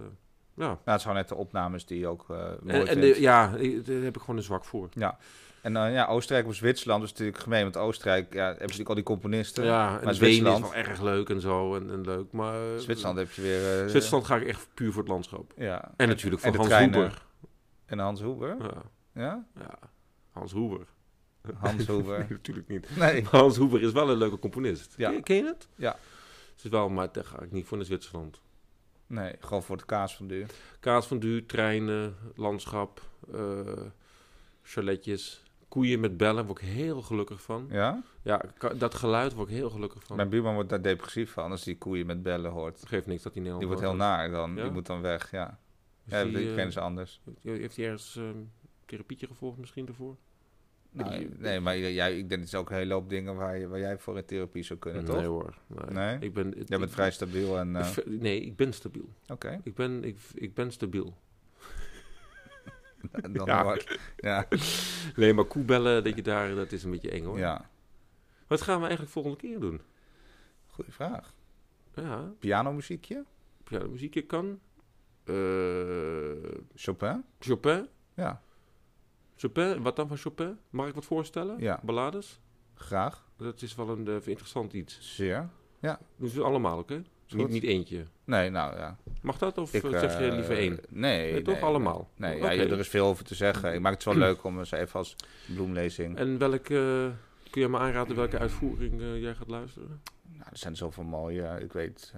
[0.62, 0.68] ja.
[0.68, 4.02] Nou, het gewoon net de opnames die je ook mooi En, en de, ja, daar
[4.02, 4.90] heb ik gewoon een zwak voor.
[5.62, 7.64] En eh, ja, Oostenrijk of Zwitserland is natuurlijk gemeen.
[7.64, 9.64] Want Oostenrijk ja, hebben ze natuurlijk al die componisten.
[9.64, 11.76] Ja, en maar Wenen is Zwitserland, wel erg leuk en zo.
[11.76, 12.74] En, en leuk, maar...
[12.74, 13.90] eh, Zwitserland heb je weer...
[13.90, 15.54] Zwitserland ga ik echt puur voor het landschap.
[15.58, 15.92] Ja.
[15.98, 17.00] En natuurlijk voor Hans treinen.
[17.00, 17.26] Hoeber.
[17.86, 18.56] En Hans Hoeber.
[18.60, 18.82] Ja,
[19.14, 19.46] Ja?
[19.60, 19.80] ja,
[20.32, 20.86] Hans Hoeber.
[21.56, 22.18] Hans Hoeber.
[22.20, 22.88] Nee, natuurlijk niet.
[22.98, 23.26] Nee.
[23.26, 24.94] Hans Hoeber is wel een leuke componist.
[24.98, 25.10] Ja.
[25.12, 25.68] Ken, ken je het?
[25.76, 25.96] Ja.
[26.56, 28.42] Het is wel, maar daar ga ik niet voor naar Zwitserland.
[29.12, 30.48] Nee, gewoon voor de kaas van duur.
[30.80, 33.02] Kaas van duur, treinen, landschap,
[33.34, 33.60] eh
[34.62, 37.68] chaletjes, koeien met bellen, word ik heel gelukkig van.
[37.70, 38.04] Ja?
[38.22, 38.42] Ja,
[38.78, 40.16] dat geluid word ik heel gelukkig van.
[40.16, 42.84] Mijn buurman wordt daar depressief van als hij koeien met bellen hoort.
[42.88, 44.56] Geeft niks dat hij Nederland Die wordt heel naar dan.
[44.56, 44.64] Ja?
[44.64, 45.60] Die moet dan weg, ja.
[46.06, 47.22] Is Ja, die, eh, kennen ze anders.
[47.42, 48.30] Heeft hij ergens eh,
[48.86, 50.16] therapietje gevolgd misschien daarvoor?
[50.94, 53.68] Nou, nee, maar jij, ik denk dat er ook een hele hoop dingen waar, je,
[53.68, 55.24] waar jij voor in therapie zou kunnen, nee toch?
[55.24, 55.58] hoor.
[55.68, 55.86] Nee.
[55.90, 56.18] Nee?
[56.20, 57.76] Ik ben, Jij bent vrij stabiel en...
[57.76, 59.10] eh, Nee, ik ben stabiel.
[59.28, 61.18] Oké, Ik ben, ik, ik ben stabiel.
[63.22, 63.78] dan Ja.
[64.18, 64.48] ja.
[65.16, 67.38] Nee, maar koebellen, dat je daar, dat is een beetje eng hoor.
[67.38, 67.70] ja,
[68.48, 69.82] Wat gaan we eigenlijk volgende keer doen?
[70.68, 71.34] goede vraag.
[71.96, 73.24] Ja, Pianomuziekje?
[73.68, 74.60] ja muziekje kan.
[75.24, 75.36] Eh,
[76.76, 77.24] Chopin?
[77.40, 77.88] Chopin?
[78.16, 78.42] Ja,
[79.42, 80.58] Chopin, wat dan van Chopin?
[80.70, 81.60] Mag ik wat voorstellen?
[81.60, 81.80] Ja.
[81.84, 82.40] Ballades?
[82.74, 83.26] graag.
[83.38, 85.16] Dat is wel een eh, interessant iets.
[85.16, 85.50] Zeer.
[86.16, 87.04] Dus allemaal, oké?
[87.28, 88.06] Niet, niet eentje.
[88.24, 88.98] Nee, nou ja.
[89.22, 90.80] Mag dat of Ik, eh, zeg je eh, liever één?
[90.90, 92.10] Nee, Nee, toch nee, allemaal?
[92.16, 93.74] Nee, ja, er is veel over te zeggen.
[93.74, 95.16] Ik maak het wel leuk om eens even als
[95.56, 96.18] bloemlezing.
[96.18, 97.12] En welke,
[97.50, 100.02] kun je me aanraden welke uitvoering jij gaat luisteren?
[100.32, 102.14] Nou, er zijn zoveel mooie, ik weet...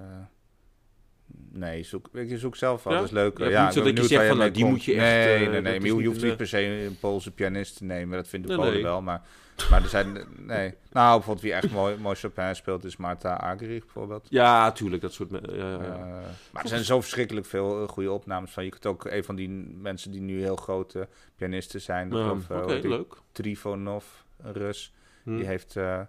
[1.53, 2.93] eh, nee, zoek, je, zoek zelf wel.
[2.93, 2.99] Ja?
[2.99, 3.37] Dat is leuk.
[3.37, 4.73] Hebt Ja, niet zo dat je zegt van, nou, die komt.
[4.75, 5.79] moet je echt, Nee, eh, nee, nee.
[5.79, 8.17] Maar je hoeft niet per se een Poolse pianist te nemen.
[8.17, 8.83] Dat vindt de Nee, Polen nee.
[8.83, 9.01] wel.
[9.01, 9.21] Maar,
[9.69, 10.17] maar er zijn...
[10.37, 10.73] Nee.
[10.91, 14.27] Nou, bijvoorbeeld wie echt mooi, mooi Chopin speelt is Marta Argerich bijvoorbeeld.
[14.29, 15.29] Ja, tuurlijk, dat soort...
[15.31, 15.79] ja, ja, ja.
[15.79, 18.63] Eh, maar er zijn zo verschrikkelijk veel eh, goede opnames van.
[18.63, 19.49] Je kunt ook een van die
[19.81, 22.11] mensen die nu heel grote pianisten zijn.
[22.11, 23.15] Ja, eh, Oké, leuk.
[23.31, 24.05] Trifonov,
[24.43, 24.93] een Rus.
[25.23, 25.35] Hm.
[25.35, 25.99] Die heeft, eh,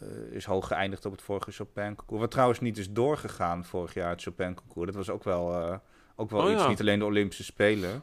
[0.00, 2.20] eh, is hoog geëindigd op het vorige Chopin-concours.
[2.20, 4.86] Wat trouwens niet is doorgegaan vorig jaar, het Chopin-concours.
[4.86, 5.76] Dat was ook wel, eh,
[6.16, 6.68] ook wel Oh, iets, ja.
[6.68, 8.02] niet alleen de Olympische Spelen.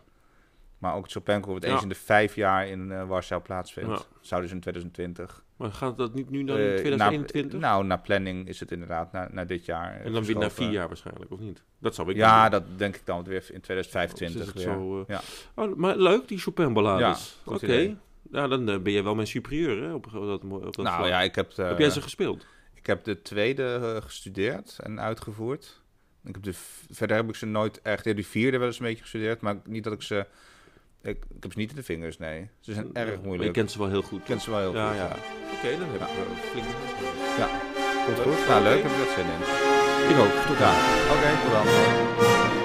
[0.77, 1.71] Maar ook het Chopin wordt Ja.
[1.71, 3.89] eens in de vijf jaar in eh, Warschau plaatsvindt.
[3.89, 3.99] Ja.
[4.21, 5.43] Zou dus in 2020.
[5.55, 7.59] Maar gaat dat niet nu dan in 2021?
[7.59, 10.01] na- nou, naar planning is het inderdaad naar, dit jaar.
[10.01, 11.63] en dan weer na vier jaar waarschijnlijk, of niet?
[11.79, 12.51] Dat zou ik Ja, doen.
[12.51, 14.73] dat denk ik dan weer in 2025 Of is het weer.
[14.73, 15.21] zo, ja.
[15.55, 17.37] Oh, maar leuk, die Chopin-ballades.
[17.45, 17.95] Oké.
[18.33, 19.93] Ja, dan eh, ben je wel mijn superieur, hè?
[19.93, 21.07] Op, dat, op dat nou vlak.
[21.07, 22.45] ja, ik heb, eh, Heb jij ze gespeeld?
[22.73, 25.81] ik heb de tweede eh, gestudeerd en uitgevoerd.
[26.23, 26.53] Ik heb de,
[26.91, 28.05] verder heb ik ze nooit echt...
[28.05, 30.25] Ja, die vierde wel eens een beetje gestudeerd, maar niet dat ik ze...
[31.01, 32.49] Ik, ik heb ze niet in de vingers, nee.
[32.59, 33.53] Ze zijn erg Maar je moeilijk.
[33.53, 34.19] kent ze wel heel goed.
[34.19, 35.03] Ik ken ze wel heel ja, goed, ja.
[35.03, 35.15] ja.
[35.57, 36.65] Oké, dan heb ik flink
[37.37, 37.47] Ja,
[38.05, 38.47] goed, goed.
[38.47, 38.83] Nou, leuk.
[38.83, 39.41] Heb ik dat zin in.
[40.11, 40.45] Ik ook.
[40.47, 40.73] Tot Ja,
[41.13, 42.62] oké, tot dan.